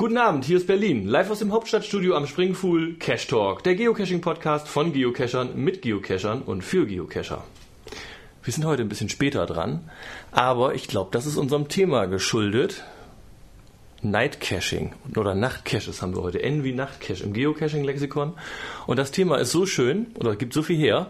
Guten 0.00 0.16
Abend, 0.16 0.44
hier 0.44 0.58
ist 0.58 0.68
Berlin. 0.68 1.08
Live 1.08 1.28
aus 1.28 1.40
dem 1.40 1.50
Hauptstadtstudio 1.50 2.14
am 2.14 2.28
Springfuhl 2.28 2.94
Cash 3.00 3.26
Talk, 3.26 3.64
der 3.64 3.74
Geocaching-Podcast 3.74 4.68
von 4.68 4.92
Geocachern 4.92 5.56
mit 5.56 5.82
Geocachern 5.82 6.42
und 6.42 6.62
für 6.62 6.86
Geocacher. 6.86 7.42
Wir 8.44 8.52
sind 8.52 8.64
heute 8.64 8.82
ein 8.82 8.88
bisschen 8.88 9.08
später 9.08 9.44
dran, 9.44 9.90
aber 10.30 10.76
ich 10.76 10.86
glaube, 10.86 11.10
das 11.10 11.26
ist 11.26 11.36
unserem 11.36 11.66
Thema 11.66 12.06
geschuldet. 12.06 12.84
Night 14.00 14.40
Caching 14.40 14.92
oder 15.16 15.34
Nachtcaches 15.34 16.00
haben 16.00 16.14
wir 16.14 16.22
heute. 16.22 16.44
N 16.44 16.62
wie 16.62 16.74
Nachtcache 16.74 17.24
im 17.24 17.32
Geocaching-Lexikon. 17.32 18.34
Und 18.86 19.00
das 19.00 19.10
Thema 19.10 19.38
ist 19.38 19.50
so 19.50 19.66
schön 19.66 20.14
oder 20.14 20.36
gibt 20.36 20.54
so 20.54 20.62
viel 20.62 20.78
her, 20.78 21.08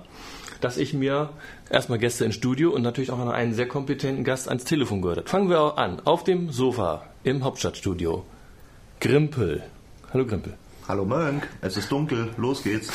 dass 0.63 0.79
ich 0.79 0.95
mir 0.95 1.29
erstmal 1.69 1.99
Gäste 1.99 2.25
ins 2.25 2.37
Studio 2.37 2.71
und 2.71 2.81
natürlich 2.81 3.11
auch 3.11 3.19
noch 3.19 3.29
einen 3.33 3.53
sehr 3.53 3.69
kompetenten 3.69 4.25
Gast 4.25 4.49
ans 4.49 4.65
Telefon 4.65 5.03
gehört 5.03 5.19
habe. 5.19 5.29
Fangen 5.29 5.51
wir 5.51 5.77
an. 5.77 6.01
Auf 6.07 6.25
dem 6.25 6.51
Sofa 6.51 7.05
im 7.23 7.45
Hauptstadtstudio. 7.45 8.25
Grimpel. 9.01 9.63
Hallo 10.13 10.27
Grimpel. 10.27 10.55
Hallo 10.89 11.05
Mönk, 11.05 11.47
es 11.61 11.77
ist 11.77 11.93
dunkel, 11.93 12.31
los 12.37 12.65
geht's. 12.65 12.91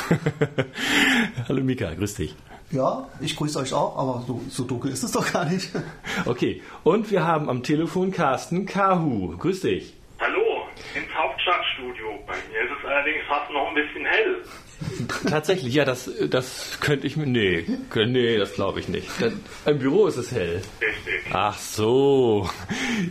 Hallo 1.47 1.63
Mika, 1.63 1.93
grüß 1.93 2.15
dich. 2.15 2.35
Ja, 2.71 3.07
ich 3.21 3.35
grüße 3.37 3.59
euch 3.59 3.71
auch, 3.71 3.95
aber 3.97 4.23
so, 4.27 4.41
so 4.49 4.63
dunkel 4.65 4.91
ist 4.91 5.03
es 5.03 5.11
doch 5.13 5.31
gar 5.31 5.45
nicht. 5.45 5.69
Okay, 6.25 6.61
und 6.83 7.09
wir 7.11 7.23
haben 7.25 7.49
am 7.49 7.63
Telefon 7.63 8.11
Carsten 8.11 8.65
Kahu. 8.65 9.37
Grüß 9.37 9.61
dich. 9.61 9.93
Hallo, 10.19 10.67
ins 10.95 11.13
Hauptstadtstudio. 11.15 12.19
Bei 12.27 12.33
mir 12.51 12.63
ist 12.63 12.71
es 12.79 12.85
allerdings 12.85 13.23
fast 13.27 13.49
noch 13.51 13.69
ein 13.69 13.75
bisschen 13.75 14.05
hell. 14.05 14.43
Tatsächlich, 15.29 15.73
ja, 15.73 15.85
das, 15.85 16.09
das 16.29 16.79
könnte 16.81 17.07
ich 17.07 17.17
mir. 17.17 17.25
Nee, 17.25 17.65
nee, 17.95 18.37
das 18.37 18.53
glaube 18.53 18.79
ich 18.79 18.87
nicht. 18.89 19.07
Das, 19.19 19.33
Im 19.65 19.79
Büro 19.79 20.07
ist 20.07 20.17
es 20.17 20.31
hell. 20.31 20.61
Richtig. 20.81 21.31
Ach 21.33 21.57
so. 21.57 22.49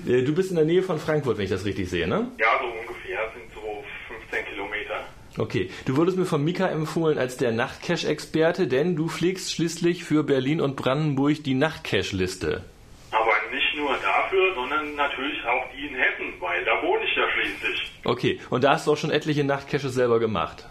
Äh, 0.06 0.22
Du 0.22 0.34
bist 0.34 0.50
in 0.50 0.56
der 0.56 0.64
Nähe 0.64 0.82
von 0.82 0.98
Frankfurt, 0.98 1.38
wenn 1.38 1.44
ich 1.44 1.50
das 1.50 1.64
richtig 1.64 1.88
sehe, 1.90 2.06
ne? 2.08 2.30
Ja, 2.38 2.46
so 2.60 2.66
ungefähr 2.66 3.20
sind 3.34 3.52
so 3.54 3.82
15 4.08 4.44
Kilometer. 4.46 5.04
Okay. 5.38 5.70
Du 5.86 5.96
wurdest 5.96 6.16
mir 6.18 6.24
von 6.26 6.42
Mika 6.44 6.66
empfohlen 6.68 7.18
als 7.18 7.36
der 7.36 7.52
Nachtcache-Experte, 7.52 8.66
denn 8.68 8.96
du 8.96 9.08
pflegst 9.08 9.52
schließlich 9.52 10.04
für 10.04 10.22
Berlin 10.24 10.60
und 10.60 10.76
Brandenburg 10.76 11.42
die 11.44 11.54
Nachtcache-Liste. 11.54 12.64
Aber 13.10 13.32
nicht 13.52 13.74
nur 13.76 13.92
dafür, 14.02 14.54
sondern 14.54 14.94
natürlich 14.94 15.38
auch 15.44 15.64
die 15.76 15.86
in 15.86 15.94
Hessen, 15.94 16.34
weil 16.40 16.64
da 16.64 16.82
wohne 16.82 17.04
ich 17.04 17.16
ja 17.16 17.24
schließlich. 17.34 17.92
Okay. 18.04 18.40
Und 18.50 18.64
da 18.64 18.72
hast 18.72 18.86
du 18.86 18.92
auch 18.92 18.96
schon 18.96 19.10
etliche 19.10 19.44
Nachtcaches 19.44 19.92
selber 19.94 20.18
gemacht. 20.18 20.66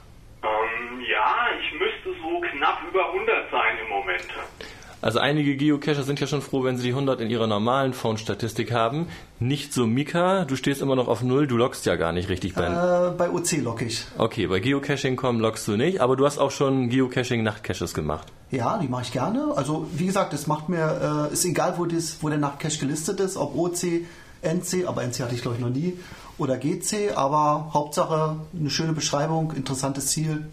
Also 5.01 5.17
einige 5.17 5.55
Geocacher 5.55 6.03
sind 6.03 6.19
ja 6.19 6.27
schon 6.27 6.43
froh, 6.43 6.63
wenn 6.63 6.77
sie 6.77 6.83
die 6.83 6.89
100 6.89 7.21
in 7.21 7.29
ihrer 7.29 7.47
normalen 7.47 7.93
Phone-Statistik 7.93 8.71
haben. 8.71 9.07
Nicht 9.39 9.73
so 9.73 9.87
Mika, 9.87 10.45
du 10.45 10.55
stehst 10.55 10.79
immer 10.81 10.95
noch 10.95 11.07
auf 11.07 11.23
Null, 11.23 11.47
du 11.47 11.57
loggst 11.57 11.87
ja 11.87 11.95
gar 11.95 12.11
nicht 12.11 12.29
richtig 12.29 12.53
bei. 12.53 12.67
Äh, 12.67 13.11
bei 13.17 13.31
OC 13.31 13.63
logge 13.63 13.85
ich. 13.85 14.05
Okay, 14.19 14.45
bei 14.45 14.59
Geocaching.com 14.59 15.39
loggst 15.39 15.67
du 15.67 15.75
nicht, 15.75 16.01
aber 16.01 16.15
du 16.15 16.25
hast 16.25 16.37
auch 16.37 16.51
schon 16.51 16.89
Geocaching-Nachtcaches 16.89 17.95
gemacht. 17.95 18.27
Ja, 18.51 18.77
die 18.77 18.87
mache 18.87 19.03
ich 19.03 19.11
gerne. 19.11 19.53
Also 19.55 19.87
wie 19.95 20.05
gesagt, 20.05 20.33
es 20.33 20.45
macht 20.45 20.69
mir, 20.69 21.29
äh, 21.31 21.33
ist 21.33 21.45
egal, 21.45 21.75
wo, 21.77 21.85
das, 21.85 22.17
wo 22.21 22.29
der 22.29 22.37
Nachtcache 22.37 22.77
gelistet 22.77 23.19
ist, 23.21 23.37
ob 23.37 23.57
OC, 23.57 24.05
NC, 24.43 24.85
aber 24.85 25.03
NC 25.03 25.21
hatte 25.21 25.33
ich 25.33 25.41
glaube 25.41 25.57
ich 25.57 25.63
noch 25.63 25.69
nie, 25.69 25.97
oder 26.37 26.57
GC, 26.57 27.15
aber 27.15 27.71
Hauptsache 27.73 28.37
eine 28.57 28.69
schöne 28.69 28.93
Beschreibung, 28.93 29.51
interessantes 29.53 30.07
Ziel. 30.07 30.45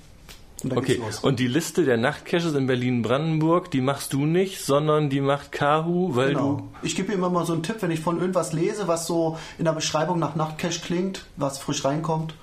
Und 0.64 0.76
Okay, 0.76 1.00
und 1.22 1.38
die 1.38 1.46
Liste 1.46 1.84
der 1.84 1.96
Nachtcaches 1.96 2.54
in 2.54 2.66
Berlin-Brandenburg, 2.66 3.70
die 3.70 3.80
machst 3.80 4.12
du 4.12 4.26
nicht, 4.26 4.60
sondern 4.60 5.08
die 5.08 5.20
macht 5.20 5.52
Kahu, 5.52 6.16
weil 6.16 6.30
Genau. 6.30 6.68
Ich 6.82 6.96
gebe 6.96 7.12
ihm 7.12 7.18
immer 7.18 7.30
mal 7.30 7.46
so 7.46 7.52
einen 7.52 7.62
Tipp, 7.62 7.76
wenn 7.80 7.92
ich 7.92 8.00
von 8.00 8.18
irgendwas 8.18 8.52
lese, 8.52 8.88
was 8.88 9.06
so 9.06 9.38
in 9.58 9.66
der 9.66 9.72
Beschreibung 9.72 10.18
nach 10.18 10.34
Nachtcache 10.34 10.80
klingt, 10.80 11.26
was 11.36 11.58
frisch 11.58 11.84
reinkommt, 11.84 12.34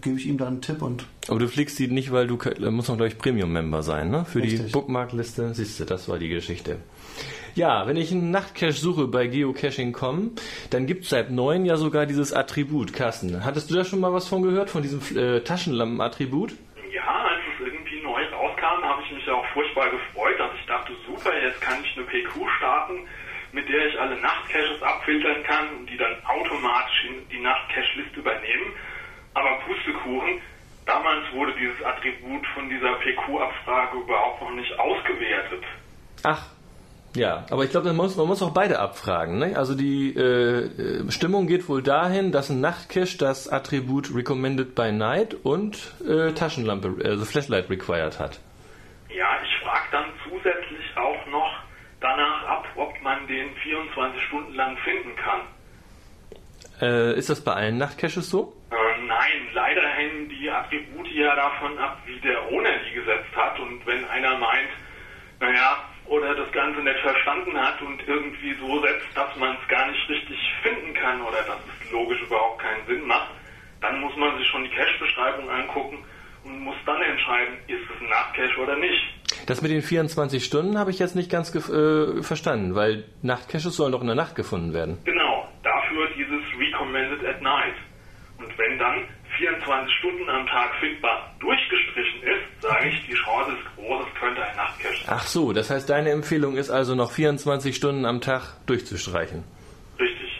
gebe 0.00 0.18
ich 0.18 0.26
ihm 0.26 0.36
dann 0.38 0.48
einen 0.48 0.62
Tipp 0.62 0.82
und 0.82 1.02
du. 1.02 1.04
Aber 1.28 1.38
du 1.38 1.46
fliegst 1.46 1.78
die 1.78 1.86
nicht, 1.86 2.10
weil 2.10 2.26
du 2.26 2.36
da 2.36 2.70
muss 2.70 2.88
man 2.88 2.96
glaube 2.96 3.08
ich 3.08 3.18
Premium-Member 3.18 3.82
sein, 3.82 4.10
ne? 4.10 4.24
Für 4.24 4.40
die 4.40 4.50
Richtig. 4.50 4.72
Bookmark-Liste. 4.72 5.54
Siehst 5.54 5.78
du, 5.78 5.84
das 5.84 6.08
war 6.08 6.18
die 6.18 6.28
Geschichte. 6.28 6.76
Ja, 7.54 7.86
wenn 7.86 7.96
ich 7.96 8.12
einen 8.12 8.30
Nachtcache 8.30 8.72
suche 8.72 9.08
bei 9.08 9.26
Geocaching.com, 9.26 10.30
dann 10.70 10.86
gibt 10.86 11.04
es 11.04 11.10
seit 11.10 11.30
neun 11.30 11.64
ja 11.66 11.76
sogar 11.76 12.06
dieses 12.06 12.32
Attribut. 12.32 12.92
Carsten, 12.92 13.44
hattest 13.44 13.70
du 13.70 13.74
da 13.74 13.84
schon 13.84 14.00
mal 14.00 14.12
was 14.12 14.28
von 14.28 14.42
gehört, 14.42 14.70
von 14.70 14.82
diesem 14.82 15.00
äh, 15.16 15.40
Taschenlampen-Attribut? 15.40 16.54
Furchtbar 19.52 19.90
gefreut. 19.90 20.40
Also 20.40 20.54
ich 20.58 20.66
dachte, 20.66 20.92
super, 21.06 21.30
jetzt 21.42 21.60
kann 21.60 21.82
ich 21.84 21.96
eine 21.96 22.06
PQ 22.06 22.48
starten, 22.58 23.06
mit 23.52 23.68
der 23.68 23.86
ich 23.86 23.98
alle 23.98 24.16
Nachtcaches 24.20 24.82
abfiltern 24.82 25.42
kann 25.44 25.68
und 25.78 25.86
die 25.90 25.96
dann 25.96 26.14
automatisch 26.24 27.04
in 27.08 27.28
die 27.28 27.40
Nachtcache-Liste 27.40 28.20
übernehmen. 28.20 28.72
Aber 29.34 29.58
Pustekuchen, 29.66 30.40
damals 30.86 31.32
wurde 31.32 31.54
dieses 31.54 31.82
Attribut 31.82 32.46
von 32.54 32.68
dieser 32.68 32.94
PQ-Abfrage 32.94 33.98
überhaupt 33.98 34.42
noch 34.42 34.52
nicht 34.52 34.78
ausgewertet. 34.78 35.64
Ach, 36.22 36.44
ja, 37.16 37.44
aber 37.50 37.64
ich 37.64 37.70
glaube, 37.70 37.88
man 37.88 37.96
muss, 37.96 38.16
man 38.16 38.28
muss 38.28 38.40
auch 38.40 38.52
beide 38.52 38.78
abfragen. 38.78 39.38
Ne? 39.38 39.56
Also 39.56 39.74
die 39.74 40.14
äh, 40.14 40.66
äh, 40.66 41.10
Stimmung 41.10 41.48
geht 41.48 41.68
wohl 41.68 41.82
dahin, 41.82 42.30
dass 42.30 42.50
ein 42.50 42.60
Nachtcache 42.60 43.18
das 43.18 43.48
Attribut 43.48 44.14
Recommended 44.14 44.76
by 44.76 44.92
Night 44.92 45.34
und 45.42 45.92
äh, 46.06 46.32
Taschenlampe, 46.32 46.96
also 47.04 47.24
Flashlight 47.24 47.68
required 47.68 48.20
hat. 48.20 48.38
Ja, 49.14 49.38
ich 49.42 49.64
frage 49.64 49.86
dann 49.90 50.04
zusätzlich 50.24 50.96
auch 50.96 51.26
noch 51.26 51.60
danach 52.00 52.44
ab, 52.46 52.68
ob 52.76 53.00
man 53.02 53.26
den 53.26 53.54
24 53.56 54.22
Stunden 54.22 54.54
lang 54.54 54.76
finden 54.78 55.14
kann. 55.16 55.40
Äh, 56.80 57.18
ist 57.18 57.28
das 57.28 57.44
bei 57.44 57.52
allen 57.52 57.78
Nachtcaches 57.78 58.30
so? 58.30 58.54
Äh, 58.70 59.06
nein, 59.06 59.48
leider 59.52 59.86
hängen 59.86 60.28
die 60.28 60.48
Attribute 60.48 61.08
ja 61.08 61.34
davon 61.34 61.76
ab, 61.78 61.98
wie 62.06 62.18
der 62.20 62.40
Owner 62.50 62.70
die 62.88 62.94
gesetzt 62.94 63.34
hat. 63.36 63.58
Und 63.58 63.84
wenn 63.86 64.08
einer 64.08 64.38
meint, 64.38 64.70
naja, 65.40 65.84
oder 66.06 66.34
das 66.34 66.50
Ganze 66.52 66.80
nicht 66.80 67.00
verstanden 67.00 67.56
hat 67.58 67.80
und 67.82 68.00
irgendwie 68.06 68.54
so 68.54 68.80
setzt, 68.82 69.06
dass 69.14 69.34
man 69.36 69.56
es 69.60 69.68
gar 69.68 69.88
nicht 69.88 70.08
richtig 70.08 70.38
finden 70.62 70.94
kann 70.94 71.20
oder 71.22 71.42
dass 71.42 71.58
es 71.58 71.90
logisch 71.90 72.20
überhaupt 72.22 72.60
keinen 72.60 72.86
Sinn 72.86 73.06
macht, 73.06 73.30
dann 73.80 74.00
muss 74.00 74.16
man 74.16 74.36
sich 74.38 74.46
schon 74.48 74.64
die 74.64 74.70
Cache-Beschreibung 74.70 75.50
angucken 75.50 76.04
und 76.44 76.60
muss 76.60 76.76
dann 76.86 77.00
entscheiden, 77.02 77.54
ist 77.66 77.82
es 77.94 78.00
ein 78.00 78.08
Nachtcache 78.08 78.60
oder 78.60 78.76
nicht. 78.76 79.20
Das 79.46 79.62
mit 79.62 79.70
den 79.70 79.82
24 79.82 80.44
Stunden 80.44 80.78
habe 80.78 80.90
ich 80.90 80.98
jetzt 80.98 81.16
nicht 81.16 81.30
ganz 81.30 81.54
äh, 81.54 82.22
verstanden, 82.22 82.74
weil 82.74 83.04
Nachtcaches 83.22 83.74
sollen 83.74 83.92
doch 83.92 84.00
in 84.00 84.06
der 84.06 84.16
Nacht 84.16 84.34
gefunden 84.34 84.72
werden. 84.72 84.98
Genau, 85.04 85.48
dafür 85.62 86.08
dieses 86.16 86.42
Recommended 86.58 87.24
at 87.26 87.42
Night. 87.42 87.74
Und 88.38 88.56
wenn 88.58 88.78
dann 88.78 89.06
24 89.38 89.92
Stunden 89.98 90.28
am 90.28 90.46
Tag 90.46 90.70
findbar 90.80 91.34
durchgestrichen 91.40 92.22
ist, 92.22 92.62
sage 92.62 92.88
ich, 92.88 93.06
die 93.06 93.14
Chance 93.14 93.52
ist 93.52 93.76
groß, 93.76 94.06
es 94.06 94.20
könnte 94.20 94.42
ein 94.42 94.56
Nachtcache 94.56 94.94
sein. 94.94 95.06
Ach 95.06 95.26
so, 95.26 95.52
das 95.52 95.70
heißt, 95.70 95.88
deine 95.88 96.10
Empfehlung 96.10 96.56
ist 96.56 96.70
also 96.70 96.94
noch 96.94 97.12
24 97.12 97.74
Stunden 97.74 98.04
am 98.04 98.20
Tag 98.20 98.42
durchzustreichen. 98.66 99.44
Richtig. 99.98 100.30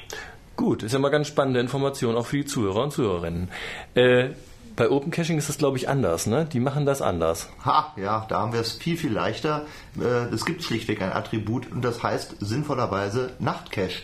Gut, 0.57 0.83
ist 0.83 0.93
ja 0.93 0.99
mal 0.99 1.11
ganz 1.11 1.29
spannende 1.29 1.61
Information 1.61 2.17
auch 2.17 2.27
für 2.27 2.37
die 2.37 2.45
Zuhörer 2.45 2.83
und 2.85 2.91
Zuhörerinnen. 2.91 3.51
Äh, 3.95 4.31
bei 4.81 4.91
Open 4.91 5.11
Caching 5.11 5.37
ist 5.37 5.51
das, 5.51 5.59
glaube 5.59 5.77
ich, 5.77 5.91
anders, 5.91 6.27
ne? 6.27 6.47
Die 6.51 6.59
machen 6.59 6.87
das 6.87 7.03
anders. 7.03 7.51
Ha, 7.67 7.93
ja, 7.97 8.25
da 8.31 8.41
haben 8.41 8.55
wir 8.55 8.61
es 8.61 8.73
viel, 8.73 8.97
viel 8.97 9.13
leichter. 9.13 9.67
Äh, 10.01 10.33
Es 10.35 10.47
gibt 10.47 10.63
schlichtweg 10.63 11.03
ein 11.03 11.13
Attribut 11.13 11.71
und 11.71 11.85
das 11.85 12.03
heißt 12.03 12.37
sinnvollerweise 12.41 13.33
Nachtcache. 13.41 14.01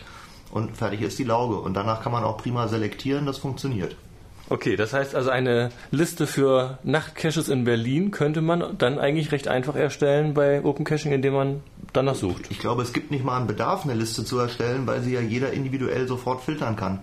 Und 0.51 0.77
fertig 0.77 1.01
ist 1.01 1.17
die 1.17 1.23
Lauge. 1.23 1.55
Und 1.55 1.73
danach 1.73 2.03
kann 2.03 2.11
man 2.11 2.23
auch 2.23 2.37
prima 2.37 2.67
selektieren, 2.67 3.25
das 3.25 3.39
funktioniert. 3.39 3.95
Okay, 4.49 4.75
das 4.75 4.93
heißt 4.93 5.15
also 5.15 5.31
eine 5.31 5.71
Liste 5.89 6.27
für 6.27 6.77
Nachtcaches 6.83 7.49
in 7.49 7.63
Berlin 7.63 8.11
könnte 8.11 8.41
man 8.41 8.77
dann 8.77 8.99
eigentlich 8.99 9.31
recht 9.31 9.47
einfach 9.47 9.75
erstellen 9.75 10.35
bei 10.35 10.63
Open 10.63 10.85
Caching, 10.85 11.11
indem 11.11 11.33
man 11.33 11.63
danach 11.91 12.13
sucht. 12.15 12.43
Ich 12.51 12.59
glaube, 12.59 12.83
es 12.83 12.93
gibt 12.93 13.09
nicht 13.09 13.25
mal 13.25 13.35
einen 13.37 13.47
Bedarf, 13.47 13.83
eine 13.83 13.95
Liste 13.95 14.23
zu 14.23 14.37
erstellen, 14.37 14.85
weil 14.85 15.01
sie 15.01 15.13
ja 15.15 15.21
jeder 15.21 15.51
individuell 15.53 16.07
sofort 16.07 16.43
filtern 16.43 16.75
kann, 16.75 16.99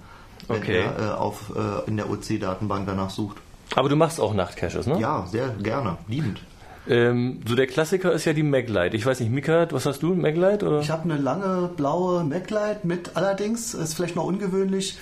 wenn 0.47 0.59
Okay. 0.59 0.85
er 0.85 1.09
äh, 1.09 1.11
auf, 1.15 1.53
äh, 1.57 1.89
in 1.89 1.97
der 1.97 2.09
OC-Datenbank 2.09 2.87
danach 2.87 3.11
sucht. 3.11 3.39
Aber 3.75 3.89
du 3.89 3.97
machst 3.97 4.21
auch 4.21 4.35
Nachtcaches, 4.35 4.87
ne? 4.87 5.01
Ja, 5.01 5.27
sehr 5.27 5.49
gerne, 5.63 5.99
liebend. 6.09 6.41
Ähm, 6.87 7.41
so 7.47 7.55
der 7.55 7.67
Klassiker 7.67 8.13
ist 8.13 8.27
ja 8.27 8.35
die 8.35 8.43
Maglite. 8.43 8.97
Ich 8.97 9.07
weiß 9.07 9.21
nicht, 9.21 9.33
Mika, 9.33 9.67
was 9.71 9.87
hast 9.87 10.03
du? 10.03 10.15
Maglite 10.15 10.67
oder? 10.67 10.81
Ich 10.81 10.91
habe 10.91 11.05
eine 11.05 11.17
lange 11.17 11.71
blaue 11.77 12.25
MacLight 12.25 12.85
mit 12.85 13.17
allerdings, 13.17 13.75
ist 13.75 13.95
vielleicht 13.95 14.17
noch 14.17 14.25
ungewöhnlich, 14.25 14.99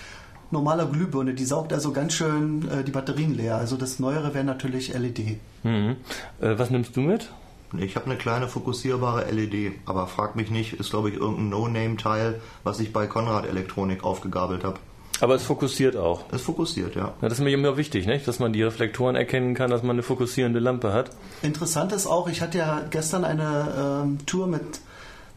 normaler 0.53 0.87
Glühbirne. 0.87 1.35
Die 1.35 1.45
saugt 1.45 1.73
also 1.73 1.93
ganz 1.93 2.13
schön 2.13 2.69
äh, 2.71 2.85
die 2.85 2.93
Batterien 2.93 3.35
leer. 3.35 3.57
Also 3.57 3.77
das 3.77 3.99
Neuere 3.99 4.33
wäre 4.33 4.45
natürlich 4.45 4.95
LED. 4.95 5.39
Mhm. 5.65 5.97
Äh, 6.41 6.59
was 6.59 6.71
nimmst 6.71 6.97
du 6.97 7.01
mit? 7.01 7.31
Ich 7.79 7.97
habe 7.97 8.07
eine 8.07 8.17
kleine 8.17 8.49
fokussierbare 8.49 9.31
LED, 9.31 9.73
aber 9.87 10.07
frag 10.07 10.37
mich 10.37 10.51
nicht, 10.51 10.75
ist 10.75 10.91
glaube 10.91 11.09
ich 11.09 11.17
irgendein 11.17 11.49
No-Name-Teil, 11.49 12.41
was 12.65 12.81
ich 12.81 12.93
bei 12.93 13.07
Konrad 13.07 13.47
Elektronik 13.47 14.05
aufgegabelt 14.05 14.63
habe. 14.63 14.79
Aber 15.23 15.37
es 15.37 15.45
fokussiert 15.45 15.97
auch. 15.97 16.25
Es 16.33 16.43
fokussiert, 16.43 16.97
ja. 16.97 17.15
Ja, 17.23 17.29
das 17.29 17.35
ist 17.35 17.41
mir 17.41 17.51
immer 17.51 17.77
wichtig, 17.77 18.07
nicht? 18.07 18.27
dass 18.27 18.41
man 18.41 18.53
die 18.53 18.63
Reflektoren 18.63 19.15
erkennen 19.15 19.55
kann, 19.55 19.71
dass 19.71 19.83
man 19.83 19.93
eine 19.93 20.03
fokussierende 20.03 20.59
Lampe 20.59 20.93
hat. 20.93 21.11
Interessant 21.43 21.93
ist 21.93 22.07
auch, 22.07 22.29
ich 22.29 22.41
hatte 22.41 22.59
ja 22.59 22.83
gestern 22.91 23.25
eine 23.25 24.03
ähm, 24.03 24.19
Tour 24.27 24.49
mit 24.49 24.81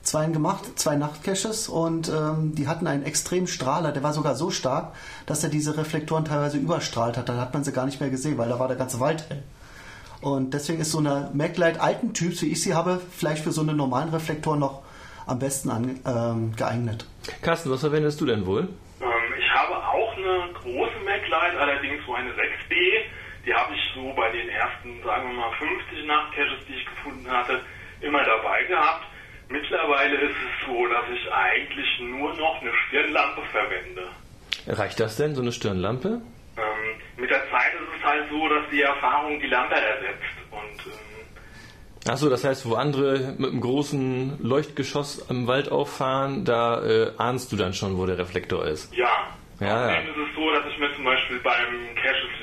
zwei 0.01 0.25
gemacht, 0.25 0.63
zwei 0.75 0.95
Nachtcaches 0.95 1.67
und 1.67 2.09
ähm, 2.09 2.55
die 2.55 2.67
hatten 2.67 2.87
einen 2.87 3.03
extremen 3.03 3.45
Strahler, 3.45 3.91
der 3.91 4.01
war 4.01 4.13
sogar 4.13 4.35
so 4.35 4.49
stark, 4.49 4.93
dass 5.27 5.43
er 5.43 5.49
diese 5.49 5.77
Reflektoren 5.77 6.25
teilweise 6.25 6.57
überstrahlt 6.57 7.15
hat. 7.15 7.29
Da 7.29 7.38
hat 7.38 7.53
man 7.53 7.63
sie 7.63 7.71
gar 7.71 7.85
nicht 7.85 7.99
mehr 7.99 8.09
gesehen, 8.09 8.39
weil 8.39 8.49
da 8.49 8.59
war 8.59 8.67
der 8.67 8.77
ganze 8.77 8.99
Wald 8.99 9.29
hell. 9.29 9.43
Und 10.21 10.55
deswegen 10.55 10.81
ist 10.81 10.91
so 10.91 10.97
eine 10.97 11.29
MacLight 11.33 11.79
alten 11.79 12.13
Typs, 12.13 12.41
wie 12.41 12.47
ich 12.47 12.61
sie 12.61 12.73
habe, 12.73 12.99
vielleicht 13.11 13.43
für 13.43 13.51
so 13.51 13.61
einen 13.61 13.77
normalen 13.77 14.09
Reflektor 14.09 14.55
noch 14.55 14.81
am 15.27 15.38
besten 15.38 15.69
an, 15.69 15.99
ähm, 16.07 16.55
geeignet. 16.55 17.05
Carsten, 17.43 17.69
was 17.69 17.81
verwendest 17.81 18.19
du 18.21 18.25
denn 18.25 18.47
wohl? 18.47 18.69
Ähm, 19.01 19.33
ich 19.38 19.49
habe 19.53 19.75
auch 19.75 20.17
eine 20.17 20.53
große 20.53 20.99
MacLight, 21.03 21.57
allerdings 21.57 22.05
so 22.05 22.13
eine 22.13 22.29
6B. 22.31 22.73
Die 23.45 23.53
habe 23.53 23.74
ich 23.74 23.81
so 23.94 24.13
bei 24.13 24.31
den 24.31 24.50
ersten, 24.50 25.01
sagen 25.03 25.30
wir 25.30 25.36
mal, 25.36 25.51
50 25.57 26.06
Nachtcaches, 26.06 26.65
die 26.68 26.74
ich 26.74 26.86
gefunden 26.86 27.30
hatte, 27.30 27.62
immer 28.01 28.24
dabei 28.24 28.63
gehabt. 28.63 29.06
Mittlerweile 29.50 30.15
ist 30.15 30.36
es 30.36 30.65
so, 30.68 30.88
dass 30.88 31.06
ich 31.13 31.31
eigentlich 31.31 32.00
nur 32.00 32.33
noch 32.36 32.62
eine 32.62 32.71
Stirnlampe 32.88 33.42
verwende. 33.51 34.07
Reicht 34.68 35.00
das 35.00 35.18
denn, 35.18 35.36
so 35.36 35.42
eine 35.42 35.51
Stirnlampe? 35.51 36.21
Ähm, 36.57 37.01
mit 37.18 37.30
der 37.30 37.42
Zeit 37.51 37.74
ist 37.75 38.00
es 38.00 38.03
halt 38.03 38.30
so, 38.30 38.47
dass 38.50 38.63
die 38.71 38.81
Erfahrung 38.81 39.39
die 39.39 39.48
Lampe 39.48 39.75
ersetzt. 39.75 40.24
Und 40.50 40.86
ähm, 40.88 42.12
Achso, 42.12 42.30
das 42.30 42.44
heißt, 42.44 42.68
wo 42.68 42.75
andere 42.75 43.36
mit 43.38 43.51
einem 43.51 43.62
großen 43.62 44.39
Leuchtgeschoss 44.41 45.27
im 45.30 45.48
Wald 45.48 45.71
auffahren, 45.71 46.45
da 46.45 46.83
äh, 46.83 47.12
ahnst 47.18 47.51
du 47.51 47.56
dann 47.56 47.74
schon, 47.74 47.98
wo 47.98 48.06
der 48.06 48.18
Reflektor 48.18 48.65
ist. 48.65 48.95
ja, 48.95 49.27
Ja, 49.59 49.68
außerdem 49.86 50.06
ja. 50.06 50.12
ist 50.12 50.30
es 50.30 50.36
so, 50.36 50.51
dass 50.51 50.65
ich 50.71 50.77
mir 50.80 50.94
zum 50.95 51.03
Beispiel 51.03 51.39
beim 51.39 51.95
Caches 51.95 52.34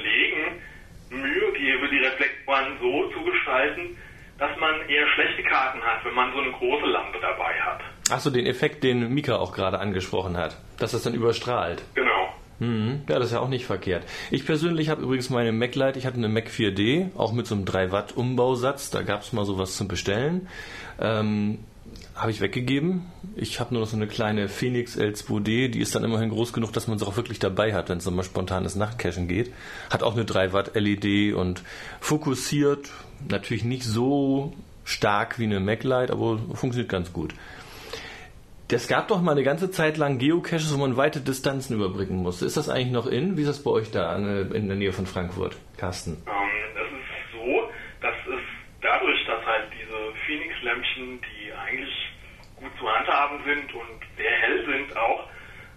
Gebe, 1.72 1.88
die 1.88 1.98
Reflektoren 1.98 2.76
so 2.80 3.08
zu 3.12 3.24
gestalten, 3.24 3.96
dass 4.38 4.50
man 4.58 4.88
eher 4.88 5.06
schlechte 5.14 5.42
Karten 5.42 5.80
hat, 5.80 6.04
wenn 6.04 6.14
man 6.14 6.32
so 6.32 6.40
eine 6.40 6.52
große 6.52 6.86
Lampe 6.86 7.18
dabei 7.20 7.54
hat. 7.60 7.80
Achso, 8.10 8.30
den 8.30 8.46
Effekt, 8.46 8.84
den 8.84 9.12
Mika 9.14 9.36
auch 9.36 9.54
gerade 9.54 9.78
angesprochen 9.78 10.36
hat, 10.36 10.58
dass 10.78 10.92
das 10.92 11.02
dann 11.02 11.14
überstrahlt. 11.14 11.82
Genau. 11.94 12.34
Mhm. 12.58 13.02
Ja, 13.08 13.18
das 13.18 13.28
ist 13.28 13.32
ja 13.32 13.40
auch 13.40 13.48
nicht 13.48 13.64
verkehrt. 13.64 14.04
Ich 14.30 14.44
persönlich 14.44 14.90
habe 14.90 15.02
übrigens 15.02 15.30
meine 15.30 15.52
MacLight, 15.52 15.96
ich 15.96 16.04
hatte 16.04 16.18
eine 16.18 16.28
Mac 16.28 16.48
4D, 16.48 17.16
auch 17.16 17.32
mit 17.32 17.46
so 17.46 17.54
einem 17.54 17.64
3 17.64 17.90
Watt 17.90 18.12
Umbausatz, 18.12 18.90
da 18.90 19.02
gab 19.02 19.22
es 19.22 19.32
mal 19.32 19.46
sowas 19.46 19.76
zum 19.76 19.88
Bestellen. 19.88 20.48
Ähm, 21.00 21.60
habe 22.14 22.30
ich 22.30 22.40
weggegeben. 22.40 23.10
Ich 23.36 23.58
habe 23.60 23.72
nur 23.74 23.82
noch 23.82 23.88
so 23.88 23.96
eine 23.96 24.06
kleine 24.06 24.48
Phoenix 24.48 24.96
L2D, 24.98 25.68
die 25.68 25.80
ist 25.80 25.94
dann 25.94 26.04
immerhin 26.04 26.30
groß 26.30 26.52
genug, 26.52 26.72
dass 26.72 26.86
man 26.88 26.98
sie 26.98 27.06
auch 27.06 27.16
wirklich 27.16 27.38
dabei 27.38 27.72
hat, 27.74 27.88
wenn 27.88 27.98
es 27.98 28.10
mal 28.10 28.22
spontanes 28.22 28.76
Nachtcachen 28.76 29.28
geht. 29.28 29.52
Hat 29.90 30.02
auch 30.02 30.14
eine 30.14 30.24
3 30.24 30.52
Watt 30.52 30.72
LED 30.74 31.34
und 31.34 31.62
fokussiert, 32.00 32.90
natürlich 33.28 33.64
nicht 33.64 33.84
so 33.84 34.52
stark 34.84 35.38
wie 35.38 35.44
eine 35.44 35.60
MacLight, 35.60 36.10
aber 36.10 36.38
funktioniert 36.54 36.90
ganz 36.90 37.12
gut. 37.12 37.34
Es 38.70 38.88
gab 38.88 39.08
doch 39.08 39.20
mal 39.20 39.32
eine 39.32 39.42
ganze 39.42 39.70
Zeit 39.70 39.98
lang 39.98 40.16
Geocaches, 40.18 40.72
wo 40.72 40.78
man 40.78 40.96
weite 40.96 41.20
Distanzen 41.20 41.76
überbrücken 41.76 42.16
musste. 42.16 42.46
Ist 42.46 42.56
das 42.56 42.70
eigentlich 42.70 42.90
noch 42.92 43.06
in? 43.06 43.36
Wie 43.36 43.42
ist 43.42 43.48
das 43.48 43.62
bei 43.62 43.70
euch 43.70 43.90
da 43.90 44.10
an- 44.14 44.50
in 44.52 44.66
der 44.68 44.76
Nähe 44.78 44.94
von 44.94 45.04
Frankfurt, 45.04 45.56
Carsten? 45.76 46.12
Ähm, 46.26 46.32
es 46.74 46.88
ist 46.88 47.32
so, 47.32 47.68
dass 48.00 48.14
es 48.34 48.40
dadurch, 48.80 49.26
dass 49.26 49.44
halt 49.44 49.68
diese 49.76 50.21
Phoenix-Lämpchen, 50.32 51.20
die 51.20 51.52
eigentlich 51.52 51.92
gut 52.56 52.70
zu 52.78 52.90
handhaben 52.90 53.44
sind 53.44 53.74
und 53.74 54.00
sehr 54.16 54.30
hell 54.30 54.64
sind 54.64 54.96
auch, 54.96 55.28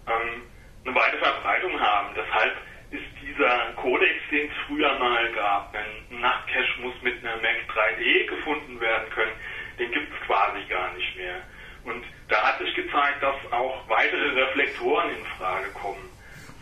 ähm, 0.06 0.42
eine 0.84 0.94
weite 0.94 1.18
Verbreitung 1.18 1.78
haben. 1.78 2.14
Deshalb 2.16 2.56
ist 2.90 3.04
dieser 3.20 3.72
Codex, 3.76 4.14
den 4.30 4.48
es 4.48 4.56
früher 4.66 4.98
mal 4.98 5.30
gab, 5.32 5.74
ein 5.74 6.20
Nachtcache 6.20 6.80
muss 6.80 6.94
mit 7.02 7.18
einer 7.22 7.36
Mac 7.36 7.56
3D 7.68 8.26
gefunden 8.28 8.80
werden 8.80 9.10
können, 9.10 9.32
den 9.78 9.90
gibt 9.92 10.10
es 10.14 10.26
quasi 10.26 10.64
gar 10.70 10.94
nicht 10.94 11.16
mehr. 11.16 11.42
Und 11.84 12.04
da 12.28 12.42
hat 12.42 12.58
sich 12.58 12.74
gezeigt, 12.74 13.22
dass 13.22 13.52
auch 13.52 13.86
weitere 13.88 14.40
Reflektoren 14.40 15.10
in 15.10 15.24
Frage 15.38 15.68
kommen. 15.72 16.08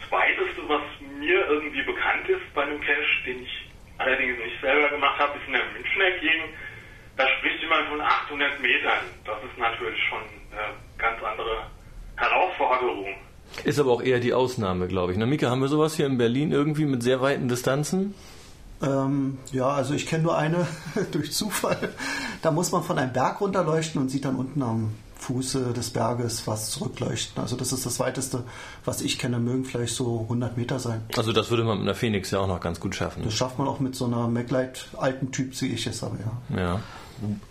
Das 0.00 0.11
weiteste, 0.11 0.69
was 0.69 0.82
mir 1.17 1.46
irgendwie 1.46 1.82
bekannt 1.82 2.29
ist 2.29 2.52
bei 2.55 2.62
einem 2.62 2.81
Cache, 2.81 3.25
den 3.26 3.44
ich 3.44 3.70
allerdings 3.99 4.38
nicht 4.38 4.61
selber 4.61 4.88
gemacht 4.88 5.19
habe, 5.20 5.38
ist 5.38 5.46
in 5.46 5.52
der 5.52 5.64
Münchner 5.67 6.11
Gegend. 6.19 6.55
Da 7.16 7.25
spricht 7.38 7.61
jemand 7.62 7.88
von 7.88 8.00
800 8.00 8.61
Metern. 8.61 9.05
Das 9.25 9.37
ist 9.44 9.58
natürlich 9.58 9.99
schon 10.08 10.19
eine 10.52 10.75
ganz 10.99 11.22
andere 11.22 11.66
Herausforderung. 12.16 13.14
Ist 13.62 13.78
aber 13.78 13.93
auch 13.93 14.02
eher 14.02 14.19
die 14.19 14.34
Ausnahme, 14.34 14.88
glaube 14.88 15.12
ich. 15.12 15.19
Na, 15.19 15.26
Mika, 15.26 15.49
haben 15.49 15.61
wir 15.61 15.69
sowas 15.69 15.94
hier 15.94 16.06
in 16.06 16.19
Berlin 16.19 16.50
irgendwie 16.50 16.87
mit 16.87 17.02
sehr 17.02 17.20
weiten 17.20 17.49
Distanzen? 17.49 18.14
Ähm, 18.82 19.38
ja, 19.52 19.69
also 19.69 19.94
ich 19.94 20.06
kenne 20.06 20.25
nur 20.25 20.37
eine 20.37 20.66
durch 21.12 21.32
Zufall. 21.32 21.94
Da 22.43 22.50
muss 22.50 22.72
man 22.72 22.82
von 22.82 22.99
einem 22.99 23.12
Berg 23.12 23.40
runterleuchten 23.40 24.00
und 24.00 24.08
sieht 24.08 24.25
dann 24.25 24.37
unten 24.37 24.62
am 24.62 24.94
Fuße 25.17 25.72
des 25.72 25.90
Berges 25.90 26.46
was 26.46 26.70
zurückleuchten. 26.70 27.40
Also 27.40 27.56
das 27.56 27.72
ist 27.72 27.87
das 27.87 27.99
weiteste, 27.99 28.44
was 28.84 29.00
ich 29.00 29.19
kenne. 29.19 29.38
Mögen 29.38 29.64
vielleicht 29.64 29.94
so 29.94 30.22
100 30.22 30.56
Meter 30.56 30.78
sein. 30.81 31.02
Also 31.17 31.32
das 31.32 31.50
würde 31.50 31.64
man 31.64 31.78
mit 31.78 31.87
einer 31.87 31.94
Phoenix 31.94 32.31
ja 32.31 32.40
auch 32.40 32.49
noch 32.49 32.60
ganz 32.60 32.81
gut 32.81 32.94
schaffen. 32.94 33.22
Das 33.25 33.32
schafft 33.32 33.58
man 33.58 33.69
auch 33.69 33.81
mit 33.81 33.94
so 33.94 34.05
einer 34.05 34.28
MacLight 34.28 34.88
alten 34.99 35.32
Typ, 35.32 35.58
wie 35.62 35.72
ich 35.72 35.87
es 35.87 36.02
habe, 36.02 36.19
ja. 36.50 36.60
Ja. 36.60 36.81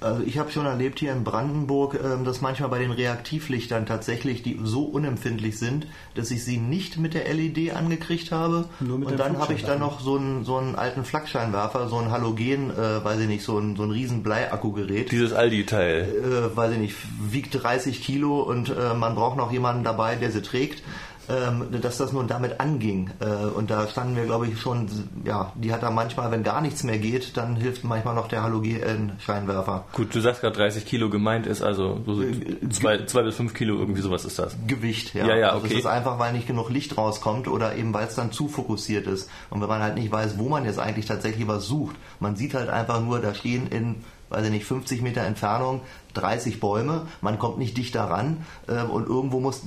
Also 0.01 0.23
ich 0.23 0.37
habe 0.37 0.51
schon 0.51 0.65
erlebt 0.65 0.99
hier 0.99 1.11
in 1.11 1.23
Brandenburg, 1.23 1.99
ähm, 2.03 2.25
dass 2.25 2.41
manchmal 2.41 2.69
bei 2.69 2.79
den 2.79 2.91
Reaktivlichtern 2.91 3.85
tatsächlich 3.85 4.43
die 4.43 4.59
so 4.63 4.83
unempfindlich 4.83 5.57
sind, 5.57 5.87
dass 6.15 6.31
ich 6.31 6.43
sie 6.43 6.57
nicht 6.57 6.97
mit 6.97 7.13
der 7.13 7.31
LED 7.33 7.73
angekriegt 7.75 8.31
habe. 8.31 8.65
Nur 8.79 8.99
mit 8.99 9.09
und 9.09 9.19
dann 9.19 9.39
habe 9.39 9.53
ich 9.53 9.63
da 9.63 9.77
noch 9.77 9.99
so 9.99 10.17
einen, 10.17 10.43
so 10.45 10.57
einen 10.57 10.75
alten 10.75 11.05
Flakscheinwerfer, 11.05 11.87
so 11.87 11.97
ein 11.97 12.11
Halogen, 12.11 12.71
äh, 12.71 13.03
weiß 13.03 13.19
ich 13.21 13.27
nicht, 13.27 13.43
so 13.43 13.57
ein, 13.57 13.75
so 13.75 13.83
ein 13.83 13.91
riesen 13.91 14.23
Bleiakkugerät. 14.23 15.11
Dieses 15.11 15.33
Aldi-Teil. 15.33 16.51
äh, 16.53 16.55
weiß 16.55 16.73
ich 16.73 16.79
nicht, 16.79 16.95
wiegt 17.21 17.63
30 17.63 18.01
Kilo 18.01 18.41
und 18.41 18.69
äh, 18.69 18.93
man 18.93 19.15
braucht 19.15 19.37
noch 19.37 19.51
jemanden 19.51 19.83
dabei, 19.83 20.15
der 20.15 20.31
sie 20.31 20.41
trägt, 20.41 20.83
dass 21.27 21.97
das 21.97 22.11
nun 22.11 22.27
damit 22.27 22.59
anging. 22.59 23.09
Äh, 23.19 23.45
und 23.47 23.69
da 23.71 23.87
standen 23.87 24.15
wir, 24.15 24.25
glaube 24.25 24.47
ich, 24.47 24.59
schon, 24.59 24.87
ja, 25.23 25.53
die 25.55 25.71
hat 25.71 25.83
da 25.83 25.91
manchmal, 25.91 26.31
wenn 26.31 26.43
gar 26.43 26.61
nichts 26.61 26.83
mehr 26.83 26.97
geht, 26.97 27.37
dann 27.37 27.55
hilft 27.55 27.83
manchmal 27.83 28.15
noch 28.15 28.27
der 28.27 28.43
Halogen-Scheinwerfer. 28.43 29.85
Gut, 29.93 30.13
du 30.13 30.19
sagst 30.19 30.41
gerade 30.41 30.55
30 30.55 30.85
Kilo 30.85 31.09
gemeint 31.09 31.47
ist, 31.47 31.61
also 31.61 32.01
so 32.05 32.23
zwei, 32.69 33.05
zwei 33.05 33.23
bis 33.23 33.35
fünf 33.35 33.53
Kilo, 33.53 33.77
irgendwie 33.77 34.01
sowas 34.01 34.25
ist 34.25 34.39
das. 34.39 34.55
Gewicht, 34.67 35.13
ja. 35.13 35.25
Ja, 35.27 35.35
ja, 35.35 35.49
Also 35.49 35.65
okay. 35.65 35.73
es 35.73 35.79
ist 35.79 35.85
einfach, 35.85 36.19
weil 36.19 36.33
nicht 36.33 36.47
genug 36.47 36.69
Licht 36.69 36.97
rauskommt 36.97 37.47
oder 37.47 37.75
eben 37.75 37.93
weil 37.93 38.07
es 38.07 38.15
dann 38.15 38.31
zu 38.31 38.47
fokussiert 38.47 39.07
ist. 39.07 39.29
Und 39.49 39.61
wenn 39.61 39.69
man 39.69 39.81
halt 39.81 39.95
nicht 39.95 40.11
weiß, 40.11 40.37
wo 40.37 40.49
man 40.49 40.65
jetzt 40.65 40.79
eigentlich 40.79 41.05
tatsächlich 41.05 41.47
was 41.47 41.65
sucht, 41.65 41.95
man 42.19 42.35
sieht 42.35 42.53
halt 42.53 42.69
einfach 42.69 43.01
nur, 43.01 43.19
da 43.19 43.33
stehen 43.33 43.67
in, 43.67 44.03
weiß 44.33 44.45
ich 44.45 44.51
nicht, 44.51 44.65
50 44.65 45.01
Meter 45.01 45.21
Entfernung 45.21 45.81
30 46.15 46.59
Bäume, 46.59 47.07
man 47.21 47.39
kommt 47.39 47.57
nicht 47.57 47.77
dichter 47.77 48.03
ran 48.03 48.45
äh, 48.67 48.83
und 48.83 49.07
irgendwo 49.07 49.39
muss, 49.39 49.61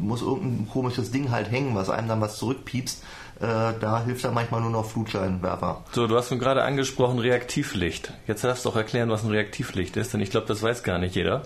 muss 0.00 0.22
irgendein 0.22 0.68
komisches 0.68 1.10
Ding 1.10 1.30
halt 1.30 1.50
hängen, 1.50 1.74
was 1.74 1.90
einem 1.90 2.08
dann 2.08 2.20
was 2.20 2.36
zurückpiepst. 2.38 3.02
Äh, 3.40 3.74
da 3.80 4.04
hilft 4.04 4.24
dann 4.24 4.34
manchmal 4.34 4.60
nur 4.60 4.70
noch 4.70 4.84
Flutscheinwerfer. 4.84 5.82
So, 5.92 6.06
du 6.06 6.16
hast 6.16 6.30
nun 6.30 6.38
gerade 6.38 6.62
angesprochen 6.62 7.18
Reaktivlicht. 7.18 8.12
Jetzt 8.26 8.44
darfst 8.44 8.64
du 8.64 8.70
doch 8.70 8.76
erklären, 8.76 9.10
was 9.10 9.24
ein 9.24 9.30
Reaktivlicht 9.30 9.96
ist, 9.96 10.14
denn 10.14 10.20
ich 10.20 10.30
glaube, 10.30 10.46
das 10.46 10.62
weiß 10.62 10.82
gar 10.82 10.98
nicht 10.98 11.16
jeder. 11.16 11.42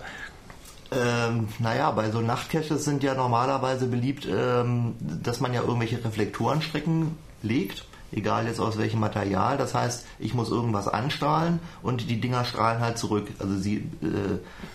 Ähm, 0.91 1.49
naja, 1.59 1.91
bei 1.91 2.11
so 2.11 2.21
Nachtcaches 2.21 2.85
sind 2.85 3.03
ja 3.03 3.13
normalerweise 3.13 3.87
beliebt, 3.87 4.27
ähm, 4.31 4.95
dass 4.99 5.39
man 5.39 5.53
ja 5.53 5.61
irgendwelche 5.61 6.03
Reflektorenstrecken 6.03 7.17
legt, 7.41 7.85
egal 8.11 8.47
jetzt 8.47 8.59
aus 8.59 8.77
welchem 8.77 8.99
Material. 8.99 9.57
Das 9.57 9.73
heißt, 9.73 10.05
ich 10.19 10.33
muss 10.33 10.49
irgendwas 10.49 10.87
anstrahlen 10.87 11.59
und 11.81 12.09
die 12.09 12.19
Dinger 12.21 12.45
strahlen 12.45 12.81
halt 12.81 12.97
zurück. 12.97 13.27
Also 13.39 13.55
sie, 13.57 13.89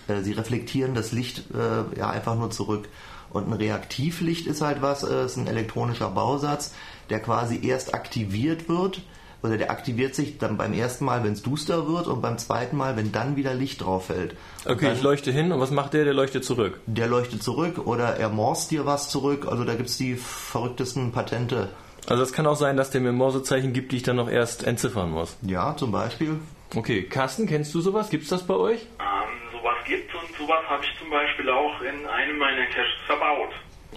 äh, 0.08 0.12
äh, 0.12 0.22
sie 0.22 0.32
reflektieren 0.32 0.94
das 0.94 1.12
Licht 1.12 1.44
äh, 1.54 1.98
ja 1.98 2.10
einfach 2.10 2.36
nur 2.36 2.50
zurück. 2.50 2.88
Und 3.30 3.48
ein 3.48 3.54
Reaktivlicht 3.54 4.46
ist 4.46 4.60
halt 4.60 4.82
was, 4.82 5.02
äh, 5.04 5.24
ist 5.24 5.36
ein 5.36 5.46
elektronischer 5.46 6.10
Bausatz, 6.10 6.74
der 7.10 7.20
quasi 7.20 7.60
erst 7.66 7.94
aktiviert 7.94 8.68
wird, 8.68 9.02
oder 9.42 9.56
der 9.58 9.72
aktiviert 9.72 10.14
sich 10.14 10.38
dann 10.38 10.56
beim 10.56 10.72
ersten 10.72 11.04
Mal, 11.04 11.24
wenn 11.24 11.32
es 11.32 11.42
duster 11.42 11.88
wird 11.88 12.06
und 12.06 12.20
beim 12.22 12.38
zweiten 12.38 12.76
Mal, 12.76 12.96
wenn 12.96 13.10
dann 13.10 13.34
wieder 13.34 13.54
Licht 13.54 13.80
drauf 13.80 14.06
fällt. 14.06 14.36
Und 14.64 14.72
Okay, 14.72 14.86
dann- 14.86 14.94
ich 14.96 15.02
leuchte 15.02 15.32
hin 15.32 15.50
und 15.50 15.58
was 15.58 15.72
macht 15.72 15.94
der? 15.94 16.04
Der 16.04 16.14
leuchtet 16.14 16.44
zurück. 16.44 16.78
der 16.86 17.08
leuchtet 17.08 17.42
zurück 17.42 17.84
oder 17.84 18.16
er 18.18 18.28
morst 18.28 18.70
dir 18.70 18.86
was 18.86 19.08
zurück. 19.08 19.46
Also 19.50 19.64
da 19.64 19.74
gibt's 19.74 19.96
die 19.96 20.14
verrücktesten 20.14 21.10
Patente. 21.10 21.70
Also 22.08 22.22
es 22.22 22.32
kann 22.32 22.46
auch 22.46 22.56
sein, 22.56 22.76
dass 22.76 22.90
der 22.90 23.00
mir 23.00 23.12
Morsezeichen 23.12 23.72
gibt, 23.72 23.92
die 23.92 23.96
ich 23.96 24.02
dann 24.02 24.16
noch 24.16 24.28
erst 24.30 24.66
entziffern 24.66 25.10
muss. 25.10 25.36
Ja, 25.42 25.76
zum 25.76 25.92
Beispiel. 25.92 26.40
Okay, 26.74 27.02
Carsten, 27.04 27.46
kennst 27.46 27.74
du 27.74 27.80
sowas? 27.80 28.10
Gibt's 28.10 28.28
das 28.28 28.46
bei 28.46 28.54
euch? 28.54 28.80
Ähm, 28.98 29.50
sowas 29.52 29.76
gibt 29.86 30.12
und 30.14 30.36
sowas 30.36 30.64
habe 30.68 30.84
ich 30.84 30.98
zum 30.98 31.10
Beispiel 31.10 31.48
auch 31.50 31.80
in 31.82 32.06
einem 32.06 32.38
meiner 32.38 32.66
Caches 32.66 32.86
verbaut. 33.06 33.50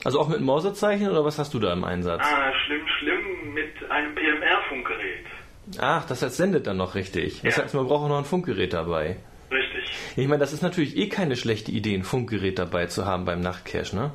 Also 0.04 0.20
auch 0.20 0.28
mit 0.28 0.42
Morsezeichen 0.42 1.10
oder 1.10 1.24
was 1.26 1.40
hast 1.40 1.54
du 1.54 1.60
da 1.60 1.74
im 1.74 1.84
Einsatz? 1.84 2.22
Ah, 2.24 2.52
schlimm, 2.66 2.86
schlimm 3.00 3.54
mit 3.54 3.90
einem 3.90 4.14
PMR-Funkgerät. 4.14 5.26
Ach, 5.80 6.06
das 6.06 6.22
heißt, 6.22 6.36
sendet 6.38 6.68
dann 6.68 6.78
noch 6.78 6.94
richtig. 6.96 7.42
Das 7.44 7.58
Ja. 7.58 7.64
heißt, 7.64 7.74
man 7.74 7.88
braucht 7.88 8.04
auch 8.04 8.10
noch 8.10 8.20
ein 8.20 8.26
Funkgerät 8.26 8.74
dabei. 8.74 9.16
Richtig. 9.50 9.90
Ich 10.16 10.28
meine, 10.28 10.40
das 10.40 10.54
ist 10.54 10.62
natürlich 10.62 10.96
eh 10.98 11.08
keine 11.10 11.36
schlechte 11.36 11.72
Idee, 11.72 11.96
ein 11.96 12.04
Funkgerät 12.04 12.60
dabei 12.60 12.86
zu 12.88 13.06
haben 13.06 13.26
beim 13.26 13.40
Nachtcache, 13.40 13.96
ne? 13.96 14.12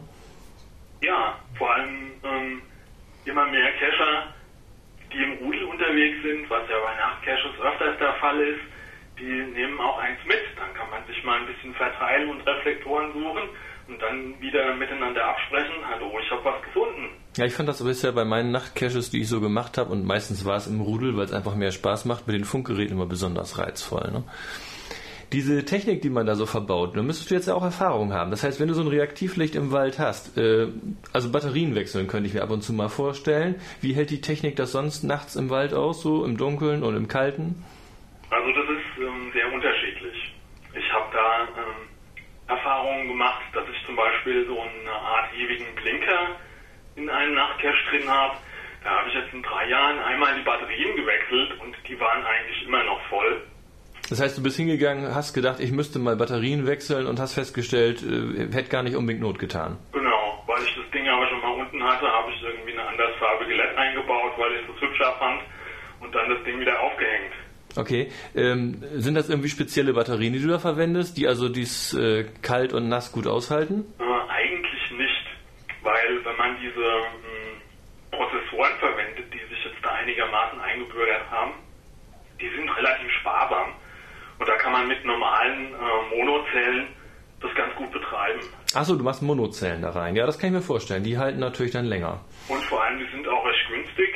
Ja, 1.02 1.38
vor 1.56 1.74
allem 1.74 2.12
ähm, 2.22 2.62
immer 3.24 3.46
mehr 3.50 3.72
Cacher, 3.72 4.34
die 5.12 5.18
im 5.22 5.32
Rudel 5.44 5.64
unterwegs 5.90 6.22
sind, 6.22 6.48
was 6.48 6.68
ja 6.70 6.78
bei 6.78 6.94
Nachtcaches 6.94 7.58
öfters 7.60 7.98
der 7.98 8.14
Fall 8.14 8.40
ist, 8.40 8.62
die 9.18 9.24
nehmen 9.24 9.78
auch 9.80 9.98
eins 9.98 10.18
mit. 10.24 10.38
Dann 10.56 10.72
kann 10.74 10.88
man 10.90 11.04
sich 11.06 11.22
mal 11.24 11.40
ein 11.40 11.46
bisschen 11.46 11.74
verteilen 11.74 12.30
und 12.30 12.40
Reflektoren 12.46 13.12
suchen 13.12 13.48
und 13.88 14.00
dann 14.00 14.40
wieder 14.40 14.74
miteinander 14.76 15.24
absprechen. 15.24 15.74
Hallo, 15.90 16.12
ich 16.22 16.30
habe 16.30 16.44
was 16.44 16.62
gefunden. 16.62 17.10
Ja, 17.36 17.44
ich 17.44 17.54
fand 17.54 17.68
das 17.68 17.82
bisher 17.82 18.12
bei 18.12 18.24
meinen 18.24 18.52
Nachtcaches, 18.52 19.10
die 19.10 19.22
ich 19.22 19.28
so 19.28 19.40
gemacht 19.40 19.78
habe, 19.78 19.90
und 19.90 20.04
meistens 20.04 20.44
war 20.44 20.56
es 20.56 20.68
im 20.68 20.80
Rudel, 20.80 21.16
weil 21.16 21.24
es 21.24 21.32
einfach 21.32 21.56
mehr 21.56 21.72
Spaß 21.72 22.04
macht, 22.04 22.26
mit 22.26 22.36
den 22.36 22.44
Funkgeräten 22.44 22.96
immer 22.96 23.06
besonders 23.06 23.58
reizvoll. 23.58 24.10
Ne? 24.12 24.24
Diese 25.32 25.64
Technik, 25.64 26.02
die 26.02 26.10
man 26.10 26.26
da 26.26 26.34
so 26.34 26.44
verbaut, 26.44 26.96
da 26.96 27.02
müsstest 27.02 27.30
du 27.30 27.36
jetzt 27.36 27.46
ja 27.46 27.54
auch 27.54 27.62
Erfahrung 27.62 28.12
haben. 28.12 28.32
Das 28.32 28.42
heißt, 28.42 28.58
wenn 28.58 28.66
du 28.66 28.74
so 28.74 28.82
ein 28.82 28.88
Reaktivlicht 28.88 29.54
im 29.54 29.70
Wald 29.70 30.00
hast, 30.00 30.36
äh, 30.36 30.66
also 31.12 31.30
Batterien 31.30 31.76
wechseln 31.76 32.08
könnte 32.08 32.26
ich 32.26 32.34
mir 32.34 32.42
ab 32.42 32.50
und 32.50 32.62
zu 32.62 32.72
mal 32.72 32.88
vorstellen. 32.88 33.54
Wie 33.80 33.94
hält 33.94 34.10
die 34.10 34.20
Technik 34.20 34.56
das 34.56 34.72
sonst 34.72 35.04
nachts 35.04 35.36
im 35.36 35.48
Wald 35.48 35.72
aus, 35.72 36.02
so 36.02 36.24
im 36.24 36.36
Dunkeln 36.36 36.82
und 36.82 36.96
im 36.96 37.06
Kalten? 37.06 37.64
Also 38.30 38.50
das 38.50 38.64
ist 38.70 38.98
ähm, 38.98 39.30
sehr 39.32 39.52
unterschiedlich. 39.52 40.34
Ich 40.74 40.92
habe 40.92 41.06
da 41.12 41.42
ähm, 41.62 41.88
Erfahrungen 42.48 43.06
gemacht, 43.06 43.42
dass 43.54 43.64
ich 43.68 43.86
zum 43.86 43.94
Beispiel 43.94 44.44
so 44.46 44.60
eine 44.60 44.92
Art 44.92 45.32
ewigen 45.38 45.72
Blinker 45.76 46.36
in 46.96 47.08
einem 47.08 47.34
Nachtcache 47.34 47.90
drin 47.90 48.08
habe. 48.08 48.34
Da 48.82 48.90
habe 48.90 49.08
ich 49.08 49.14
jetzt 49.14 49.32
in 49.32 49.42
drei 49.42 49.68
Jahren 49.68 49.98
einmal 50.00 50.34
die 50.34 50.42
Batterien 50.42 50.96
gewechselt 50.96 51.52
und 51.60 51.76
die 51.86 52.00
waren 52.00 52.24
eigentlich 52.24 52.66
immer 52.66 52.82
noch 52.82 53.00
voll. 53.08 53.42
Das 54.10 54.20
heißt, 54.20 54.36
du 54.36 54.42
bist 54.42 54.56
hingegangen, 54.56 55.14
hast 55.14 55.34
gedacht, 55.34 55.60
ich 55.60 55.70
müsste 55.70 56.00
mal 56.00 56.16
Batterien 56.16 56.66
wechseln 56.66 57.06
und 57.06 57.20
hast 57.20 57.34
festgestellt, 57.34 58.02
äh, 58.02 58.52
hätte 58.52 58.68
gar 58.68 58.82
nicht 58.82 58.96
unbedingt 58.96 59.22
Not 59.22 59.38
getan. 59.38 59.78
Genau, 59.92 60.42
weil 60.48 60.60
ich 60.64 60.74
das 60.74 60.90
Ding 60.92 61.08
aber 61.08 61.28
schon 61.28 61.40
mal 61.40 61.52
unten 61.52 61.80
hatte, 61.84 62.06
habe 62.08 62.32
ich 62.32 62.42
irgendwie 62.42 62.72
eine 62.72 62.88
andersfarbige 62.88 63.54
LED 63.54 63.76
eingebaut, 63.76 64.32
weil 64.36 64.52
ich 64.54 64.62
es 64.68 64.80
hübscher 64.82 65.14
fand 65.20 65.42
und 66.00 66.12
dann 66.12 66.28
das 66.28 66.42
Ding 66.44 66.58
wieder 66.58 66.80
aufgehängt. 66.80 67.32
Okay, 67.76 68.10
ähm, 68.34 68.82
sind 68.96 69.14
das 69.14 69.28
irgendwie 69.28 69.48
spezielle 69.48 69.92
Batterien, 69.92 70.32
die 70.32 70.42
du 70.42 70.48
da 70.48 70.58
verwendest, 70.58 71.16
die 71.16 71.28
also 71.28 71.48
dies 71.48 71.94
äh, 71.94 72.24
kalt 72.42 72.72
und 72.72 72.88
nass 72.88 73.12
gut 73.12 73.28
aushalten? 73.28 73.84
Äh, 74.00 74.02
eigentlich 74.28 74.90
nicht, 74.90 75.26
weil 75.84 76.24
wenn 76.24 76.36
man 76.36 76.56
diese 76.60 76.80
mh, 76.80 78.16
Prozessoren 78.18 78.72
verwendet, 78.80 79.32
die 79.32 79.54
sich 79.54 79.64
jetzt 79.64 79.84
da 79.84 79.90
einigermaßen 79.90 80.60
eingebürgert 80.60 81.30
haben, 81.30 81.52
die 82.40 82.48
sind 82.56 82.68
relativ 82.76 83.08
sparsam 83.20 83.68
und 84.40 84.48
da 84.48 84.56
kann 84.56 84.72
man 84.72 84.88
mit 84.88 85.04
normalen 85.04 85.74
äh, 85.74 86.16
Monozellen 86.16 86.88
das 87.40 87.54
ganz 87.54 87.74
gut 87.76 87.92
betreiben. 87.92 88.40
Achso, 88.80 88.96
du 88.96 89.04
machst 89.04 89.20
Monozellen 89.20 89.82
da 89.82 89.90
rein. 89.90 90.16
Ja, 90.16 90.24
das 90.24 90.38
kann 90.38 90.48
ich 90.48 90.54
mir 90.54 90.62
vorstellen. 90.62 91.04
Die 91.04 91.18
halten 91.18 91.38
natürlich 91.38 91.70
dann 91.70 91.84
länger. 91.84 92.24
Und 92.48 92.62
vor 92.62 92.82
allem, 92.82 92.98
die 92.98 93.04
sind 93.14 93.28
auch 93.28 93.44
recht 93.44 93.68
günstig. 93.68 94.14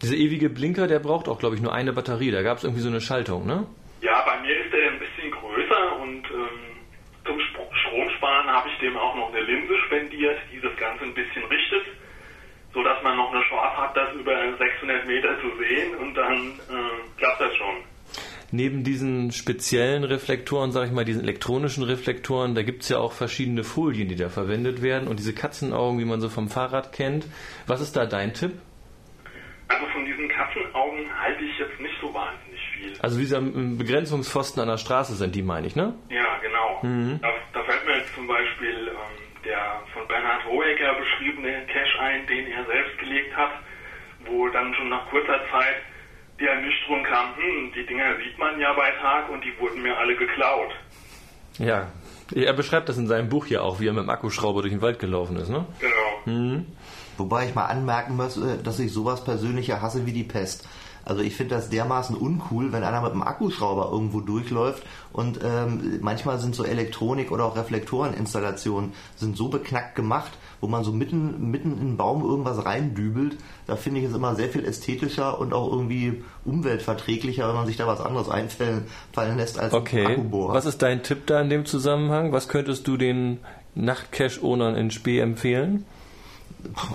Dieser 0.00 0.16
ewige 0.16 0.48
Blinker, 0.48 0.86
der 0.86 1.00
braucht 1.00 1.28
auch, 1.28 1.38
glaube 1.38 1.56
ich, 1.56 1.60
nur 1.60 1.74
eine 1.74 1.92
Batterie. 1.92 2.30
Da 2.30 2.40
gab 2.40 2.56
es 2.56 2.64
irgendwie 2.64 2.80
so 2.80 2.88
eine 2.88 3.02
Schaltung, 3.02 3.44
ne? 3.44 3.66
Ja, 4.00 4.24
bei 4.24 4.40
mir 4.40 4.56
ist 4.56 4.72
der 4.72 4.92
ein 4.92 4.98
bisschen 4.98 5.30
größer 5.30 6.00
und 6.00 6.24
ähm, 6.32 6.80
zum 7.26 7.36
Sp 7.44 7.60
Stromsparen 7.60 8.48
habe 8.48 8.70
ich 8.70 8.78
dem 8.78 8.96
auch 8.96 9.14
noch 9.16 9.34
eine 9.34 9.42
Linse 9.42 9.76
spendiert, 9.84 10.38
die 10.50 10.62
das 10.62 10.74
Ganze 10.78 11.04
ein 11.04 11.12
bisschen 11.12 11.44
richtet, 11.44 11.84
sodass 12.72 13.02
man 13.02 13.18
noch 13.18 13.30
eine 13.34 13.42
Chance 13.42 13.76
hat, 13.76 13.94
das 13.94 14.14
über 14.14 14.32
600 14.56 15.06
Meter 15.06 15.38
zu 15.42 15.48
sehen 15.60 15.94
und 15.96 16.14
dann 16.14 16.56
äh, 16.72 17.18
klappt 17.18 17.42
das 17.42 17.54
schon. 17.54 17.84
Neben 18.52 18.82
diesen 18.82 19.30
speziellen 19.30 20.02
Reflektoren, 20.02 20.72
sage 20.72 20.86
ich 20.86 20.92
mal, 20.92 21.04
diesen 21.04 21.22
elektronischen 21.22 21.84
Reflektoren, 21.84 22.56
da 22.56 22.62
gibt 22.62 22.82
es 22.82 22.88
ja 22.88 22.98
auch 22.98 23.12
verschiedene 23.12 23.62
Folien, 23.62 24.08
die 24.08 24.16
da 24.16 24.28
verwendet 24.28 24.82
werden 24.82 25.06
und 25.06 25.20
diese 25.20 25.32
Katzenaugen, 25.32 26.00
wie 26.00 26.04
man 26.04 26.20
so 26.20 26.28
vom 26.28 26.48
Fahrrad 26.48 26.92
kennt. 26.92 27.26
Was 27.68 27.80
ist 27.80 27.96
da 27.96 28.06
dein 28.06 28.34
Tipp? 28.34 28.54
Also 29.68 29.86
von 29.92 30.04
diesen 30.04 30.28
Katzenaugen 30.28 31.06
halte 31.16 31.44
ich 31.44 31.56
jetzt 31.60 31.80
nicht 31.80 31.94
so 32.00 32.12
wahnsinnig 32.12 32.60
viel. 32.74 32.92
Also 33.00 33.18
diese 33.20 33.40
Begrenzungspfosten 33.40 34.60
an 34.60 34.68
der 34.68 34.78
Straße 34.78 35.14
sind 35.14 35.36
die, 35.36 35.42
meine 35.42 35.68
ich, 35.68 35.76
ne? 35.76 35.94
Ja, 36.08 36.38
genau. 36.42 36.80
Mhm. 36.82 37.20
Da, 37.22 37.30
da, 37.52 37.62
fällt 37.62 37.86
mir 37.86 37.98
jetzt 37.98 38.12
zum 38.16 38.26
Beispiel 38.26 38.88
ähm, 38.88 39.42
der 39.44 39.80
von 39.94 40.08
Bernhard 40.08 40.44
Hohecker 40.46 40.94
beschriebene 40.98 41.66
Cache 41.66 42.00
ein, 42.00 42.26
den 42.26 42.48
er 42.48 42.66
selbst 42.66 42.98
gelegt 42.98 43.36
hat, 43.36 43.52
wo 44.26 44.48
dann 44.48 44.74
schon 44.74 44.88
nach 44.88 45.08
kurzer 45.08 45.38
Zeit 45.52 45.76
die 46.40 46.46
Ernüchterung 46.46 47.04
kam, 47.04 47.36
hm, 47.36 47.72
die 47.76 47.84
Ja 48.60 48.74
bei 48.74 48.90
Tag 49.00 49.30
und 49.30 49.42
die 49.42 49.58
wurden 49.58 49.82
mir 49.82 49.96
alle 49.96 50.14
geklaut. 50.16 50.70
Ja, 51.58 51.88
er 52.34 52.52
beschreibt 52.52 52.90
das 52.90 52.98
in 52.98 53.06
seinem 53.06 53.30
Buch 53.30 53.46
ja 53.46 53.62
auch, 53.62 53.80
wie 53.80 53.86
er 53.86 53.94
mit 53.94 54.02
dem 54.02 54.10
Akkuschrauber 54.10 54.60
durch 54.60 54.74
den 54.74 54.82
Wald 54.82 54.98
gelaufen 54.98 55.36
ist, 55.36 55.48
ne? 55.48 55.64
Genau. 55.78 55.94
Mhm. 56.26 56.66
Wobei 57.16 57.46
ich 57.46 57.54
mal 57.54 57.66
anmerken 57.66 58.16
muss, 58.16 58.36
äh, 58.36 58.62
dass 58.62 58.78
ich 58.78 58.92
sowas 58.92 59.24
persönlicher 59.24 59.80
hasse 59.80 60.04
wie 60.04 60.12
die 60.12 60.24
Pest. 60.24 60.68
Also 61.10 61.22
ich 61.22 61.34
finde 61.34 61.56
das 61.56 61.68
dermaßen 61.70 62.14
uncool, 62.14 62.70
wenn 62.70 62.84
einer 62.84 63.02
mit 63.02 63.10
einem 63.10 63.22
Akkuschrauber 63.22 63.90
irgendwo 63.90 64.20
durchläuft 64.20 64.84
und 65.12 65.40
ähm, 65.42 65.98
manchmal 66.00 66.38
sind 66.38 66.54
so 66.54 66.62
Elektronik 66.62 67.32
oder 67.32 67.46
auch 67.46 67.56
Reflektoreninstallationen 67.56 68.92
sind 69.16 69.36
so 69.36 69.48
beknackt 69.48 69.96
gemacht, 69.96 70.30
wo 70.60 70.68
man 70.68 70.84
so 70.84 70.92
mitten, 70.92 71.50
mitten 71.50 71.72
in 71.72 71.80
einen 71.80 71.96
Baum 71.96 72.22
irgendwas 72.22 72.64
reindübelt. 72.64 73.38
Da 73.66 73.74
finde 73.74 73.98
ich 73.98 74.06
es 74.06 74.14
immer 74.14 74.36
sehr 74.36 74.50
viel 74.50 74.64
ästhetischer 74.64 75.40
und 75.40 75.52
auch 75.52 75.72
irgendwie 75.72 76.22
umweltverträglicher, 76.44 77.48
wenn 77.48 77.56
man 77.56 77.66
sich 77.66 77.76
da 77.76 77.88
was 77.88 78.00
anderes 78.00 78.28
einfallen 78.28 78.86
fallen 79.12 79.36
lässt 79.36 79.58
als 79.58 79.72
okay. 79.72 80.06
ein 80.06 80.12
Akkubohrer. 80.12 80.54
Was 80.54 80.66
ist 80.66 80.80
dein 80.80 81.02
Tipp 81.02 81.26
da 81.26 81.40
in 81.40 81.50
dem 81.50 81.66
Zusammenhang? 81.66 82.30
Was 82.30 82.46
könntest 82.46 82.86
du 82.86 82.96
den 82.96 83.38
Nachtcache-Ownern 83.74 84.76
in 84.76 84.92
Spee 84.92 85.18
empfehlen? 85.18 85.86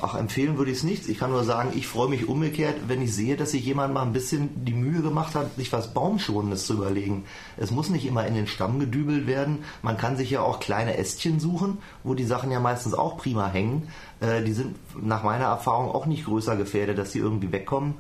Ach, 0.01 0.15
empfehlen 0.15 0.57
würde 0.57 0.71
ich 0.71 0.77
es 0.77 0.83
nicht. 0.83 1.09
Ich 1.09 1.17
kann 1.17 1.31
nur 1.31 1.43
sagen, 1.43 1.71
ich 1.75 1.87
freue 1.87 2.09
mich 2.09 2.27
umgekehrt, 2.27 2.75
wenn 2.87 3.01
ich 3.01 3.13
sehe, 3.13 3.35
dass 3.35 3.51
sich 3.51 3.65
jemand 3.65 3.93
mal 3.93 4.03
ein 4.03 4.13
bisschen 4.13 4.65
die 4.65 4.73
Mühe 4.73 5.01
gemacht 5.01 5.35
hat, 5.35 5.55
sich 5.55 5.71
was 5.73 5.93
Baumschonendes 5.93 6.65
zu 6.65 6.73
überlegen. 6.73 7.25
Es 7.57 7.71
muss 7.71 7.89
nicht 7.89 8.05
immer 8.05 8.25
in 8.25 8.35
den 8.35 8.47
Stamm 8.47 8.79
gedübelt 8.79 9.27
werden. 9.27 9.63
Man 9.81 9.97
kann 9.97 10.17
sich 10.17 10.29
ja 10.29 10.41
auch 10.41 10.59
kleine 10.59 10.97
Ästchen 10.97 11.39
suchen, 11.39 11.79
wo 12.03 12.13
die 12.13 12.25
Sachen 12.25 12.51
ja 12.51 12.59
meistens 12.59 12.93
auch 12.93 13.17
prima 13.17 13.47
hängen. 13.47 13.89
Äh, 14.19 14.43
die 14.43 14.53
sind 14.53 14.75
nach 15.01 15.23
meiner 15.23 15.45
Erfahrung 15.45 15.89
auch 15.89 16.05
nicht 16.05 16.25
größer 16.25 16.55
gefährdet, 16.55 16.97
dass 16.97 17.11
sie 17.11 17.19
irgendwie 17.19 17.51
wegkommen. 17.51 17.95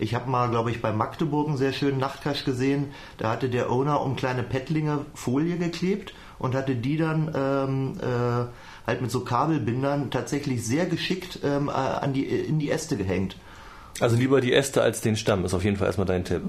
Ich 0.00 0.14
habe 0.14 0.30
mal, 0.30 0.48
glaube 0.48 0.70
ich, 0.70 0.80
bei 0.80 0.92
Magdeburg 0.92 1.48
einen 1.48 1.58
sehr 1.58 1.72
schönen 1.72 1.98
Nachtcash 1.98 2.44
gesehen. 2.44 2.88
Da 3.18 3.30
hatte 3.30 3.50
der 3.50 3.70
Owner 3.70 4.00
um 4.00 4.16
kleine 4.16 4.42
Pettlinge 4.42 5.04
Folie 5.14 5.58
geklebt 5.58 6.14
und 6.38 6.54
hatte 6.54 6.74
die 6.74 6.96
dann 6.96 7.30
ähm, 7.34 7.92
äh, 8.00 8.86
halt 8.86 9.02
mit 9.02 9.10
so 9.10 9.20
Kabelbindern 9.20 10.10
tatsächlich 10.10 10.66
sehr 10.66 10.86
geschickt 10.86 11.40
ähm, 11.44 11.68
äh, 11.68 11.72
an 11.72 12.14
die, 12.14 12.24
in 12.24 12.58
die 12.58 12.70
Äste 12.70 12.96
gehängt. 12.96 13.36
Also 14.00 14.16
lieber 14.16 14.40
die 14.40 14.54
Äste 14.54 14.80
als 14.80 15.02
den 15.02 15.16
Stamm, 15.16 15.44
ist 15.44 15.52
auf 15.52 15.64
jeden 15.64 15.76
Fall 15.76 15.86
erstmal 15.86 16.06
dein 16.06 16.24
Tipp. 16.24 16.40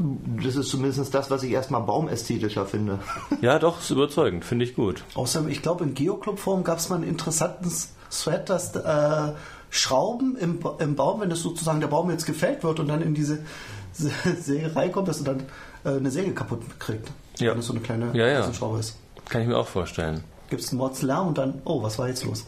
Das 0.42 0.56
ist 0.56 0.70
zumindest 0.70 1.14
das, 1.14 1.30
was 1.30 1.44
ich 1.44 1.52
erstmal 1.52 1.82
baumästhetischer 1.82 2.66
finde. 2.66 3.00
Ja, 3.42 3.60
doch, 3.60 3.82
ist 3.82 3.90
überzeugend, 3.90 4.46
finde 4.46 4.64
ich 4.64 4.76
gut. 4.76 5.04
Außerdem, 5.16 5.50
ich 5.50 5.62
glaube, 5.62 5.84
in 5.84 5.94
Geoclub-Form 5.94 6.64
gab 6.64 6.78
es 6.78 6.90
mal 6.90 6.98
einen 6.98 7.08
interessanten 7.10 7.70
Thread, 8.12 8.50
dass 8.50 8.76
äh, 8.76 9.34
Schrauben 9.72 10.38
im, 10.38 10.60
im 10.80 10.96
Baum, 10.96 11.22
wenn 11.22 11.30
das 11.30 11.40
sozusagen 11.40 11.80
der 11.80 11.88
Baum 11.88 12.12
jetzt 12.12 12.26
gefällt 12.26 12.64
wird 12.64 12.80
und 12.80 12.88
dann 12.88 13.02
in 13.02 13.16
diese 13.16 13.40
Säge 13.94 14.76
reinkommt, 14.76 15.08
dass 15.08 15.18
du 15.18 15.24
dann 15.24 15.44
äh, 15.84 15.98
eine 15.98 16.12
Säge 16.12 16.34
kaputt 16.34 16.62
kriegt. 16.78 17.10
Ja. 17.40 17.52
Wenn 17.52 17.58
das 17.58 17.66
so 17.66 17.74
eine 17.74 17.82
kleine 17.82 18.12
ja, 18.14 18.28
ja. 18.28 18.54
Schraube 18.54 18.80
ist. 18.80 18.98
Kann 19.30 19.42
ich 19.42 19.48
mir 19.48 19.58
auch 19.58 19.68
vorstellen. 19.68 20.24
Gibt 20.50 20.62
es 20.62 20.70
einen 20.70 20.80
Mordslärm 20.80 21.30
und 21.30 21.38
dann, 21.38 21.62
oh, 21.64 21.82
was 21.82 21.98
war 21.98 22.10
jetzt 22.10 22.26
los? 22.26 22.46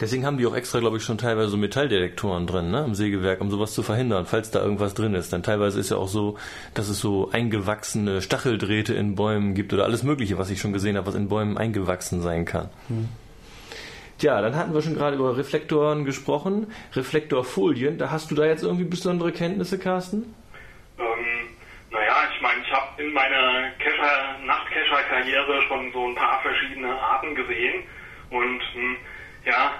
Deswegen 0.00 0.26
haben 0.26 0.38
die 0.38 0.46
auch 0.46 0.54
extra, 0.54 0.80
glaube 0.80 0.96
ich, 0.96 1.04
schon 1.04 1.18
teilweise 1.18 1.50
so 1.50 1.56
Metalldetektoren 1.56 2.46
drin, 2.46 2.70
ne, 2.70 2.84
im 2.84 2.94
Sägewerk, 2.94 3.40
um 3.40 3.50
sowas 3.50 3.72
zu 3.72 3.82
verhindern, 3.82 4.26
falls 4.26 4.50
da 4.50 4.60
irgendwas 4.60 4.94
drin 4.94 5.14
ist. 5.14 5.32
Dann 5.32 5.42
teilweise 5.42 5.78
ist 5.78 5.90
ja 5.90 5.96
auch 5.96 6.08
so, 6.08 6.36
dass 6.74 6.88
es 6.88 7.00
so 7.00 7.30
eingewachsene 7.30 8.20
Stacheldrähte 8.20 8.94
in 8.94 9.14
Bäumen 9.14 9.54
gibt 9.54 9.72
oder 9.72 9.84
alles 9.84 10.02
Mögliche, 10.02 10.38
was 10.38 10.50
ich 10.50 10.60
schon 10.60 10.72
gesehen 10.72 10.96
habe, 10.96 11.06
was 11.06 11.14
in 11.14 11.28
Bäumen 11.28 11.56
eingewachsen 11.56 12.22
sein 12.22 12.44
kann. 12.44 12.68
Hm. 12.88 13.08
Tja, 14.20 14.42
dann 14.42 14.54
hatten 14.54 14.74
wir 14.74 14.82
schon 14.82 14.96
gerade 14.96 15.16
über 15.16 15.38
Reflektoren 15.38 16.04
gesprochen. 16.04 16.70
Reflektorfolien, 16.92 17.96
da 17.96 18.10
hast 18.10 18.30
du 18.30 18.34
da 18.34 18.44
jetzt 18.44 18.62
irgendwie 18.62 18.84
besondere 18.84 19.32
Kenntnisse, 19.32 19.78
Carsten? 19.78 20.34
Ähm, 20.98 21.48
naja, 21.90 22.28
ich 22.30 22.42
meine, 22.42 22.60
ich 22.60 22.70
habe 22.70 23.02
in 23.02 23.14
meiner 23.14 23.72
Nachtcacher-Karriere 24.44 25.62
schon 25.68 25.90
so 25.94 26.06
ein 26.06 26.14
paar 26.16 26.42
verschiedene 26.42 26.92
Arten 27.00 27.34
gesehen 27.34 27.82
und 28.28 28.60
hm, 28.74 28.96
ja, 29.46 29.72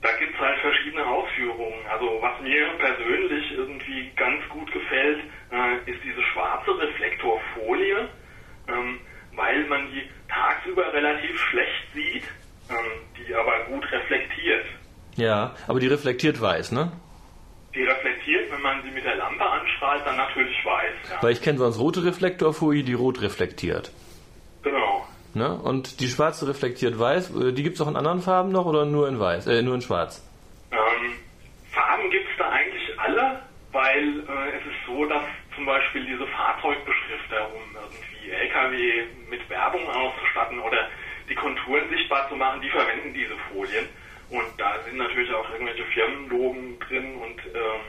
da 0.00 0.12
gibt 0.18 0.34
es 0.34 0.40
halt 0.40 0.58
verschiedene 0.60 1.04
Ausführungen. 1.04 1.84
Also 1.92 2.06
was 2.22 2.40
mir 2.40 2.66
persönlich 2.78 3.52
irgendwie 3.52 4.10
ganz 4.16 4.48
gut 4.48 4.72
gefällt, 4.72 5.18
äh, 5.52 5.90
ist 5.90 6.02
diese 6.02 6.22
schwarze 6.32 6.70
Reflektorfolie, 6.78 8.08
ähm, 8.66 8.98
weil 9.36 9.66
man 9.66 9.92
die 9.92 10.08
tagsüber 10.26 10.90
relativ 10.90 11.38
schlecht 11.38 11.84
sieht 11.92 12.24
ähm, 12.70 13.02
die 13.16 13.34
aber 13.34 13.64
gut 13.64 13.84
reflektiert. 13.90 14.66
Ja, 15.16 15.54
aber 15.68 15.80
die 15.80 15.86
reflektiert 15.86 16.40
weiß, 16.40 16.72
ne? 16.72 16.92
Die 17.74 17.82
reflektiert, 17.82 18.50
wenn 18.52 18.62
man 18.62 18.82
sie 18.82 18.90
mit 18.90 19.04
der 19.04 19.16
Lampe 19.16 19.44
anstrahlt, 19.44 20.06
dann 20.06 20.16
natürlich 20.16 20.56
weiß. 20.64 21.10
Ja. 21.10 21.22
Weil 21.22 21.32
ich 21.32 21.42
kenne 21.42 21.58
sonst 21.58 21.78
rote 21.78 22.04
Reflektorfolie, 22.04 22.84
die 22.84 22.94
rot 22.94 23.20
reflektiert. 23.20 23.90
Genau. 24.62 25.06
Ne? 25.34 25.52
Und 25.54 26.00
die 26.00 26.08
schwarze 26.08 26.46
reflektiert 26.48 26.98
weiß. 26.98 27.34
Äh, 27.36 27.52
die 27.52 27.62
gibt 27.62 27.76
es 27.76 27.80
auch 27.80 27.88
in 27.88 27.96
anderen 27.96 28.20
Farben 28.20 28.52
noch 28.52 28.66
oder 28.66 28.84
nur 28.84 29.08
in 29.08 29.18
weiß, 29.18 29.46
äh, 29.48 29.62
nur 29.62 29.74
in 29.74 29.82
schwarz? 29.82 30.22
Ähm, 30.70 30.78
Farben 31.72 32.10
gibt 32.10 32.28
es 32.30 32.36
da 32.38 32.50
eigentlich 32.50 33.00
alle, 33.00 33.40
weil 33.72 34.20
äh, 34.20 34.56
es 34.56 34.66
ist 34.66 34.86
so, 34.86 35.04
dass 35.06 35.22
zum 35.56 35.66
Beispiel 35.66 36.06
diese 36.06 36.26
Fahrzeugbeschriftung 36.28 37.04
Werbungsbeschrifter, 37.14 37.48
um 37.54 37.62
irgendwie 37.74 38.30
LKW 38.30 39.04
mit 39.30 39.48
Werbung 39.50 39.88
auszustatten 39.88 40.58
oder 40.60 40.88
die 41.28 41.34
Konturen 41.34 41.88
sichtbar 41.90 42.28
zu 42.28 42.36
machen, 42.36 42.60
die 42.60 42.70
verwenden 42.70 43.14
diese 43.14 43.34
Folien. 43.52 43.86
Und 44.30 44.46
da 44.58 44.80
sind 44.84 44.96
natürlich 44.96 45.32
auch 45.32 45.48
irgendwelche 45.50 45.84
Firmenlogen 45.84 46.78
drin 46.80 47.16
und 47.16 47.38
ähm, 47.54 47.80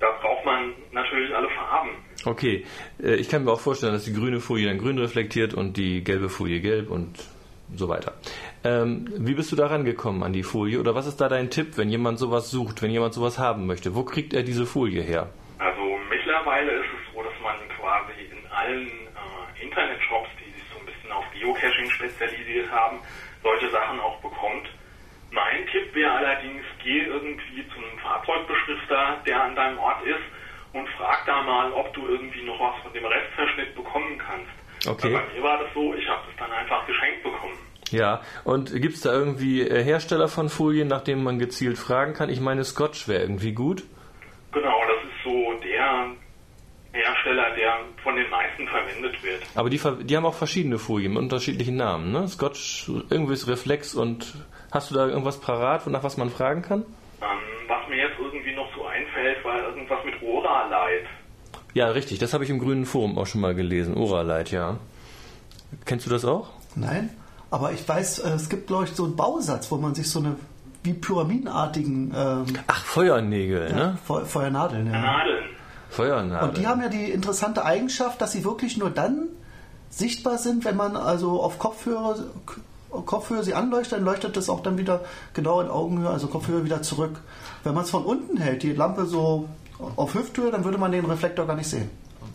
da 0.00 0.10
braucht 0.20 0.44
man 0.44 0.74
natürlich 0.92 1.34
alle 1.34 1.48
Farben. 1.50 1.90
Okay, 2.32 2.64
äh, 3.02 3.16
ich 3.16 3.28
kann 3.28 3.44
mir 3.44 3.52
auch 3.52 3.60
vorstellen, 3.60 3.92
dass 3.92 4.04
die 4.04 4.14
grüne 4.14 4.40
Folie 4.40 4.66
dann 4.66 4.78
grün 4.78 4.98
reflektiert 4.98 5.52
und 5.52 5.76
die 5.76 6.02
gelbe 6.02 6.30
Folie 6.30 6.60
gelb 6.60 6.90
und 6.90 7.22
so 7.76 7.90
weiter. 7.90 8.14
Ähm, 8.64 9.06
wie 9.18 9.34
bist 9.34 9.52
du 9.52 9.56
daran 9.56 9.84
gekommen 9.84 10.22
an 10.22 10.32
die 10.32 10.42
Folie 10.42 10.80
oder 10.80 10.94
was 10.94 11.06
ist 11.06 11.20
da 11.20 11.28
dein 11.28 11.50
Tipp, 11.50 11.76
wenn 11.76 11.90
jemand 11.90 12.18
sowas 12.18 12.50
sucht, 12.50 12.80
wenn 12.80 12.90
jemand 12.90 13.12
sowas 13.12 13.38
haben 13.38 13.66
möchte? 13.66 13.94
Wo 13.94 14.02
kriegt 14.04 14.32
er 14.32 14.44
diese 14.44 14.64
Folie 14.64 15.02
her? 15.02 15.28
Also 15.58 15.98
mittlerweile 16.08 16.72
ist 16.72 16.88
es 16.96 17.14
so, 17.14 17.22
dass 17.22 17.38
man 17.42 17.56
quasi 17.78 18.12
in 18.30 18.50
allen 18.50 18.88
äh, 18.88 19.64
Internetshops, 19.64 20.30
die 20.40 20.50
sich 20.56 20.64
so 20.72 20.80
ein 20.80 20.86
bisschen 20.86 21.12
auf 21.12 21.24
Geocaching 21.38 21.90
spezialisiert 21.90 22.70
haben, 22.70 22.96
solche 23.42 23.68
Sachen 23.70 24.00
auch 24.00 24.18
bekommt. 24.22 24.68
Mein 25.32 25.66
Tipp 25.66 25.94
wäre 25.94 26.12
allerdings, 26.12 26.64
geh 26.82 27.02
irgendwie 27.02 27.68
zu 27.68 27.76
einem 27.76 27.98
Fahrzeugbeschrifter, 27.98 29.20
der 29.26 29.42
an 29.42 29.54
deinem 29.54 29.78
Ort 29.78 30.02
ist, 30.06 30.24
und 30.72 30.88
frag 30.90 31.26
da 31.26 31.42
mal, 31.42 31.72
ob 31.72 31.92
du 31.94 32.06
irgendwie 32.06 32.44
noch 32.44 32.58
was 32.60 32.82
von 32.82 32.92
dem 32.92 33.04
Restverschnitt 33.04 33.74
bekommen 33.74 34.18
kannst. 34.18 34.50
Okay. 34.86 35.14
Weil 35.14 35.22
bei 35.22 35.34
mir 35.34 35.42
war 35.42 35.58
das 35.58 35.68
so, 35.74 35.94
ich 35.94 36.08
habe 36.08 36.22
das 36.26 36.36
dann 36.38 36.50
einfach 36.52 36.86
geschenkt 36.86 37.22
bekommen. 37.22 37.58
Ja, 37.90 38.22
und 38.44 38.72
gibt 38.72 38.94
es 38.94 39.02
da 39.02 39.12
irgendwie 39.12 39.60
äh, 39.60 39.84
Hersteller 39.84 40.28
von 40.28 40.48
Folien, 40.48 40.88
nach 40.88 41.02
denen 41.02 41.22
man 41.22 41.38
gezielt 41.38 41.76
fragen 41.76 42.14
kann? 42.14 42.30
Ich 42.30 42.40
meine, 42.40 42.64
Scotch 42.64 43.06
wäre 43.06 43.22
irgendwie 43.22 43.52
gut. 43.52 43.84
Genau, 44.52 44.80
das 44.86 45.04
ist 45.04 45.24
so 45.24 45.52
der 45.62 46.06
Hersteller, 46.92 47.54
der 47.54 47.80
von 48.02 48.16
den 48.16 48.28
meisten 48.30 48.66
verwendet 48.66 49.22
wird. 49.22 49.42
Aber 49.54 49.70
die, 49.70 49.80
die 50.04 50.16
haben 50.16 50.26
auch 50.26 50.34
verschiedene 50.34 50.78
Folien 50.78 51.12
mit 51.12 51.22
unterschiedlichen 51.22 51.76
Namen, 51.76 52.12
ne? 52.12 52.28
Scotch, 52.28 52.90
irgendwie 53.10 53.34
ist 53.34 53.46
Reflex 53.46 53.94
und 53.94 54.34
hast 54.70 54.90
du 54.90 54.94
da 54.94 55.06
irgendwas 55.06 55.40
parat, 55.40 55.86
nach 55.86 56.02
was 56.02 56.16
man 56.16 56.30
fragen 56.30 56.62
kann? 56.62 56.84
War 59.52 59.68
irgendwas 59.68 59.98
mit 60.04 60.22
Oralight. 60.22 61.06
Ja, 61.74 61.88
richtig, 61.88 62.18
das 62.18 62.34
habe 62.34 62.44
ich 62.44 62.50
im 62.50 62.58
grünen 62.58 62.86
Forum 62.86 63.18
auch 63.18 63.26
schon 63.26 63.40
mal 63.40 63.54
gelesen. 63.54 63.96
Oralight, 63.96 64.50
ja. 64.50 64.78
Kennst 65.84 66.06
du 66.06 66.10
das 66.10 66.24
auch? 66.24 66.50
Nein, 66.74 67.10
aber 67.50 67.72
ich 67.72 67.86
weiß, 67.86 68.20
äh, 68.20 68.30
es 68.30 68.48
gibt, 68.48 68.66
glaube 68.66 68.84
ich, 68.84 68.90
so 68.90 69.04
einen 69.04 69.16
Bausatz, 69.16 69.70
wo 69.70 69.76
man 69.76 69.94
sich 69.94 70.10
so 70.10 70.18
eine 70.18 70.36
wie 70.84 70.94
pyramidenartigen 70.94 72.12
ähm, 72.14 72.46
Ach, 72.66 72.84
Feuernägel, 72.84 73.70
ja, 73.70 73.76
ne? 73.76 73.98
Feu 74.04 74.24
Feuernadeln. 74.24 74.86
Ja. 74.86 75.00
Nadeln. 75.00 75.44
Feuernadel. 75.90 76.48
Und 76.48 76.58
die 76.58 76.66
haben 76.66 76.82
ja 76.82 76.88
die 76.88 77.10
interessante 77.10 77.64
Eigenschaft, 77.64 78.20
dass 78.20 78.32
sie 78.32 78.44
wirklich 78.44 78.78
nur 78.78 78.90
dann 78.90 79.28
sichtbar 79.90 80.38
sind, 80.38 80.64
wenn 80.64 80.76
man 80.76 80.96
also 80.96 81.40
auf 81.40 81.58
Kopfhörer, 81.58 82.16
Kopfhöhe 83.06 83.42
sie 83.42 83.54
anleuchtet, 83.54 83.94
dann 83.94 84.04
leuchtet 84.04 84.36
das 84.36 84.48
auch 84.48 84.60
dann 84.60 84.78
wieder 84.78 85.02
genau 85.34 85.60
in 85.60 85.68
Augenhöhe, 85.68 86.10
also 86.10 86.26
Kopfhöhe 86.26 86.64
wieder 86.64 86.82
zurück. 86.82 87.20
Wenn 87.64 87.74
man 87.74 87.84
es 87.84 87.90
von 87.90 88.04
unten 88.04 88.36
hält, 88.36 88.62
die 88.62 88.72
Lampe 88.72 89.06
so 89.06 89.48
auf 89.96 90.14
Hüfthöhe, 90.14 90.50
dann 90.50 90.64
würde 90.64 90.78
man 90.78 90.92
den 90.92 91.04
Reflektor 91.04 91.46
gar 91.46 91.56
nicht 91.56 91.68
sehen. 91.68 91.90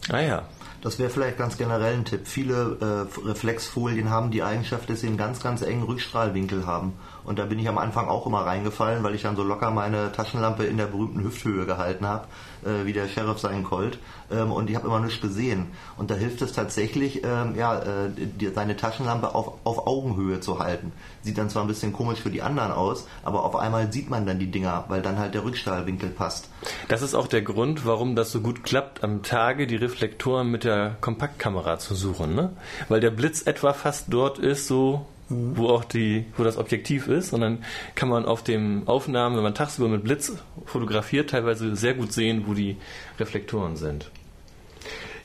ah 0.09 0.19
ja. 0.19 0.43
Das 0.81 0.99
wäre 0.99 1.09
vielleicht 1.09 1.37
ganz 1.37 1.57
generell 1.57 1.95
ein 1.95 2.05
Tipp. 2.05 2.27
Viele 2.27 2.77
äh, 2.79 3.27
Reflexfolien 3.27 4.09
haben 4.09 4.29
die 4.29 4.43
Eigenschaft, 4.43 4.89
dass 4.89 5.01
sie 5.01 5.07
einen 5.07 5.17
ganz, 5.17 5.41
ganz 5.41 5.61
engen 5.61 5.83
Rückstrahlwinkel 5.83 6.67
haben. 6.67 6.93
Und 7.27 7.37
da 7.39 7.45
bin 7.45 7.59
ich 7.59 7.67
am 7.67 7.77
Anfang 7.77 8.07
auch 8.07 8.25
immer 8.25 8.45
reingefallen, 8.45 9.03
weil 9.03 9.13
ich 9.13 9.23
dann 9.23 9.35
so 9.35 9.43
locker 9.43 9.69
meine 9.69 10.13
Taschenlampe 10.13 10.63
in 10.63 10.77
der 10.77 10.85
berühmten 10.85 11.21
Hüfthöhe 11.21 11.65
gehalten 11.65 12.07
habe, 12.07 12.25
äh, 12.63 12.85
wie 12.85 12.93
der 12.93 13.09
Sheriff 13.09 13.37
sein 13.39 13.65
Colt. 13.65 13.99
Ähm, 14.31 14.53
und 14.53 14.69
ich 14.69 14.77
habe 14.77 14.87
immer 14.87 15.01
nichts 15.01 15.19
gesehen. 15.19 15.67
Und 15.97 16.09
da 16.09 16.15
hilft 16.15 16.41
es 16.41 16.53
tatsächlich, 16.53 17.25
ähm, 17.25 17.55
ja, 17.55 17.79
äh, 17.79 18.09
die, 18.15 18.47
seine 18.47 18.77
Taschenlampe 18.77 19.35
auf, 19.35 19.55
auf 19.65 19.87
Augenhöhe 19.87 20.39
zu 20.39 20.59
halten. 20.59 20.93
Sieht 21.21 21.37
dann 21.37 21.49
zwar 21.49 21.63
ein 21.63 21.67
bisschen 21.67 21.91
komisch 21.91 22.19
für 22.19 22.29
die 22.29 22.41
anderen 22.41 22.71
aus, 22.71 23.05
aber 23.25 23.43
auf 23.43 23.57
einmal 23.57 23.91
sieht 23.91 24.09
man 24.09 24.25
dann 24.25 24.39
die 24.39 24.49
Dinger, 24.49 24.85
weil 24.87 25.01
dann 25.01 25.19
halt 25.19 25.33
der 25.33 25.43
Rückstrahlwinkel 25.43 26.11
passt. 26.11 26.49
Das 26.87 27.01
ist 27.01 27.13
auch 27.13 27.27
der 27.27 27.41
Grund, 27.41 27.85
warum 27.85 28.15
das 28.15 28.31
so 28.31 28.39
gut 28.39 28.63
klappt, 28.63 29.03
am 29.03 29.21
Tage 29.21 29.67
die 29.67 29.75
Reflektoren 29.75 30.49
mit 30.49 30.63
der 30.63 30.95
Kompaktkamera 31.01 31.77
zu 31.77 31.93
suchen, 31.93 32.35
ne? 32.35 32.53
Weil 32.87 33.01
der 33.01 33.11
Blitz 33.11 33.45
etwa 33.45 33.73
fast 33.73 34.05
dort 34.13 34.39
ist, 34.39 34.67
so 34.67 35.05
wo 35.29 35.69
auch 35.69 35.83
die, 35.83 36.25
wo 36.37 36.43
das 36.43 36.57
Objektiv 36.57 37.07
ist, 37.07 37.33
und 37.33 37.41
dann 37.41 37.63
kann 37.95 38.09
man 38.09 38.25
auf 38.25 38.43
dem 38.43 38.87
Aufnahmen, 38.87 39.35
wenn 39.35 39.43
man 39.43 39.55
tagsüber 39.55 39.89
mit 39.89 40.03
Blitz 40.03 40.41
fotografiert, 40.65 41.31
teilweise 41.31 41.75
sehr 41.75 41.93
gut 41.93 42.13
sehen, 42.13 42.43
wo 42.47 42.53
die 42.53 42.77
Reflektoren 43.19 43.75
sind. 43.75 44.09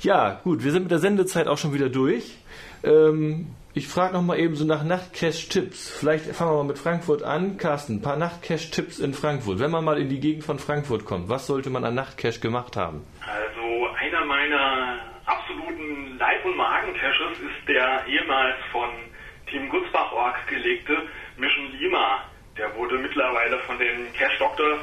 Ja, 0.01 0.41
gut, 0.43 0.65
wir 0.65 0.73
sind 0.73 0.83
mit 0.83 0.91
der 0.91 0.99
Sendezeit 0.99 1.47
auch 1.47 1.59
schon 1.59 1.75
wieder 1.75 1.88
durch. 1.88 2.37
Ähm, 2.83 3.55
ich 3.75 3.88
frage 3.88 4.15
noch 4.15 4.23
mal 4.23 4.38
eben 4.38 4.55
so 4.57 4.65
nach 4.65 4.85
Nachtcache-Tipps. 4.85 5.91
Vielleicht 5.91 6.27
fangen 6.27 6.51
wir 6.51 6.57
mal 6.57 6.65
mit 6.65 6.79
Frankfurt 6.79 7.23
an. 7.23 7.57
Carsten, 7.57 7.97
ein 7.97 8.03
paar 8.03 8.17
Nachtcache-Tipps 8.17 8.99
in 8.99 9.15
Frankfurt. 9.15 9.61
Wenn 9.61 9.71
man 9.71 9.85
mal 9.85 9.99
in 9.99 10.09
die 10.09 10.21
Gegend 10.21 10.45
von 10.45 10.59
Frankfurt 10.59 11.05
kommt, 11.05 11.29
was 11.29 11.47
sollte 11.47 11.71
man 11.71 11.85
an 11.85 11.95
Nachtcache 11.95 12.41
gemacht 12.41 12.77
haben? 12.77 13.03
Also 13.21 13.87
einer 13.99 14.27
meiner 14.27 14.99
absoluten 15.25 16.19
Leib- 16.19 16.45
und 16.45 16.57
Magen-Caches 16.57 17.38
ist 17.38 17.69
der 17.69 18.05
ehemals 18.09 18.57
von 18.73 18.91
Team 19.53 19.69
Gutzbach-Org 19.69 20.47
gelegte 20.49 20.97
Mission 21.37 21.71
Lima. 21.79 22.25
Der 22.57 22.75
wurde 22.75 22.99
mittlerweile 22.99 23.59
von 23.61 23.79
den 23.79 24.12
Cache 24.15 24.38
Doctors 24.38 24.81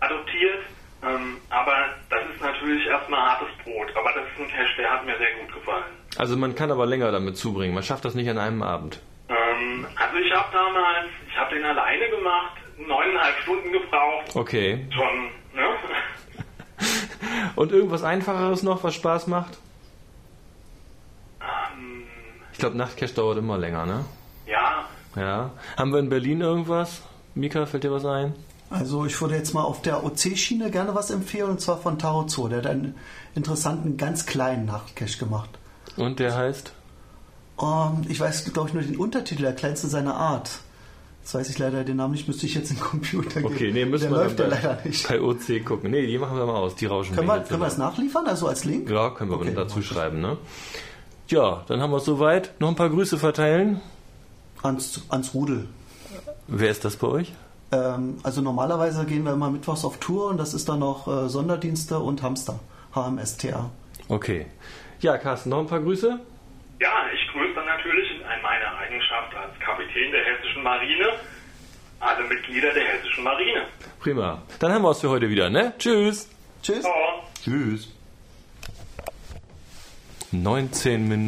adoptiert. 0.00 0.60
Ähm, 1.02 1.38
aber 1.48 1.94
das 2.10 2.20
ist 2.34 2.42
natürlich 2.42 2.86
erstmal 2.86 3.30
hartes 3.30 3.48
Brot. 3.64 3.88
Aber 3.96 4.12
das 4.12 4.24
ist 4.24 4.38
ein 4.38 4.48
Cache, 4.48 4.76
der 4.78 4.90
hat 4.90 5.06
mir 5.06 5.16
sehr 5.16 5.32
gut 5.40 5.54
gefallen. 5.54 5.84
Also 6.18 6.36
man 6.36 6.54
kann 6.54 6.70
aber 6.70 6.84
länger 6.86 7.10
damit 7.10 7.36
zubringen. 7.38 7.74
Man 7.74 7.82
schafft 7.82 8.04
das 8.04 8.14
nicht 8.14 8.28
an 8.28 8.38
einem 8.38 8.62
Abend. 8.62 9.00
Ähm, 9.30 9.86
also 9.96 10.16
ich 10.18 10.32
habe 10.32 10.48
damals, 10.52 11.08
ich 11.26 11.36
habe 11.38 11.54
den 11.54 11.64
alleine 11.64 12.10
gemacht, 12.10 12.56
neuneinhalb 12.76 13.36
Stunden 13.38 13.72
gebraucht. 13.72 14.34
Okay. 14.34 14.86
Schon, 14.90 15.30
ne? 15.54 15.68
Und 17.56 17.72
irgendwas 17.72 18.02
Einfacheres 18.02 18.62
noch, 18.62 18.84
was 18.84 18.94
Spaß 18.94 19.26
macht? 19.28 19.58
Ich 22.60 22.62
glaube, 22.62 22.76
Nachtcache 22.76 23.14
dauert 23.14 23.38
immer 23.38 23.56
länger, 23.56 23.86
ne? 23.86 24.04
ja, 24.46 24.84
Ja. 25.16 25.50
Haben 25.78 25.92
wir 25.92 25.98
in 25.98 26.10
Berlin 26.10 26.42
irgendwas? 26.42 27.00
Mika, 27.34 27.64
fällt 27.64 27.84
dir 27.84 27.90
was 27.90 28.04
ein? 28.04 28.34
Also 28.68 29.06
ich 29.06 29.18
würde 29.18 29.34
jetzt 29.34 29.54
mal 29.54 29.62
auf 29.62 29.80
der 29.80 30.04
OC-Schiene 30.04 30.70
gerne 30.70 30.94
was 30.94 31.10
empfehlen, 31.10 31.48
und 31.48 31.62
zwar 31.62 31.78
von 31.78 31.98
Taro 31.98 32.28
Zoo. 32.28 32.48
Der 32.48 32.58
hat 32.58 32.66
einen 32.66 32.96
interessanten, 33.34 33.96
ganz 33.96 34.26
kleinen 34.26 34.66
Nachtcache 34.66 35.16
gemacht. 35.18 35.48
Und 35.96 36.18
der 36.20 36.36
heißt? 36.36 36.74
Ähm, 37.62 38.02
ich 38.10 38.20
weiß, 38.20 38.52
glaube 38.52 38.68
ich, 38.68 38.74
nur 38.74 38.82
den 38.82 38.98
Untertitel, 38.98 39.40
der 39.40 39.54
kleinste 39.54 39.86
seiner 39.88 40.16
Art. 40.16 40.58
Jetzt 41.22 41.32
weiß 41.34 41.48
ich 41.48 41.58
leider 41.58 41.82
den 41.82 41.96
Namen 41.96 42.12
nicht, 42.12 42.28
müsste 42.28 42.44
ich 42.44 42.54
jetzt 42.54 42.70
in 42.70 42.76
den 42.76 42.82
Computer 42.84 43.40
gehen. 43.40 43.50
Okay, 43.50 43.72
nee, 43.72 43.86
müssen 43.86 44.10
der 44.10 44.18
wir 44.18 44.24
läuft 44.24 44.36
bei, 44.36 44.44
leider 44.48 44.78
nicht. 44.84 45.08
bei 45.08 45.18
OC 45.18 45.64
gucken. 45.64 45.90
Nee, 45.92 46.06
die 46.06 46.18
machen 46.18 46.36
wir 46.36 46.44
mal 46.44 46.56
aus. 46.56 46.74
Die 46.74 46.84
rauschen 46.84 47.16
Können 47.16 47.26
wir, 47.26 47.38
jetzt 47.38 47.48
können 47.48 47.62
wir 47.62 47.68
es 47.68 47.78
nachliefern, 47.78 48.26
also 48.26 48.48
als 48.48 48.66
Link? 48.66 48.90
Ja, 48.90 49.08
können 49.10 49.30
wir 49.30 49.38
Okay, 49.38 49.54
dazu 49.54 49.80
schreiben, 49.80 50.20
ne? 50.20 50.36
Ja, 51.30 51.64
dann 51.68 51.80
haben 51.80 51.90
wir 51.92 51.98
es 51.98 52.04
soweit. 52.04 52.52
Noch 52.60 52.68
ein 52.68 52.76
paar 52.76 52.90
Grüße 52.90 53.16
verteilen. 53.18 53.80
Ans, 54.62 55.06
ans 55.08 55.32
Rudel. 55.32 55.68
Wer 56.48 56.70
ist 56.70 56.84
das 56.84 56.96
bei 56.96 57.06
euch? 57.06 57.32
Ähm, 57.72 58.18
also 58.24 58.42
normalerweise 58.42 59.06
gehen 59.06 59.24
wir 59.24 59.32
immer 59.32 59.48
mittwochs 59.50 59.84
auf 59.84 59.98
Tour 59.98 60.26
und 60.26 60.38
das 60.38 60.54
ist 60.54 60.68
dann 60.68 60.80
noch 60.80 61.06
äh, 61.06 61.28
Sonderdienste 61.28 61.98
und 62.00 62.22
Hamster. 62.22 62.58
HMSTA. 62.94 63.70
Okay. 64.08 64.46
Ja, 65.00 65.16
Carsten, 65.18 65.50
noch 65.50 65.60
ein 65.60 65.68
paar 65.68 65.80
Grüße? 65.80 66.18
Ja, 66.80 66.92
ich 67.14 67.32
grüße 67.32 67.54
dann 67.54 67.66
natürlich 67.66 68.10
in 68.10 68.42
meiner 68.42 68.76
Eigenschaft 68.78 69.34
als 69.36 69.58
Kapitän 69.60 70.10
der 70.10 70.24
Hessischen 70.24 70.62
Marine 70.62 71.12
alle 72.00 72.24
Mitglieder 72.26 72.72
der 72.72 72.84
Hessischen 72.84 73.22
Marine. 73.22 73.66
Prima. 74.00 74.42
Dann 74.58 74.72
haben 74.72 74.82
wir 74.82 74.90
es 74.90 75.00
für 75.00 75.10
heute 75.10 75.28
wieder, 75.28 75.50
ne? 75.50 75.74
Tschüss. 75.78 76.28
Tschüss. 76.62 76.82
Ciao. 76.82 77.24
Tschüss. 77.42 77.99
19 80.32 81.08
Minuten. 81.08 81.20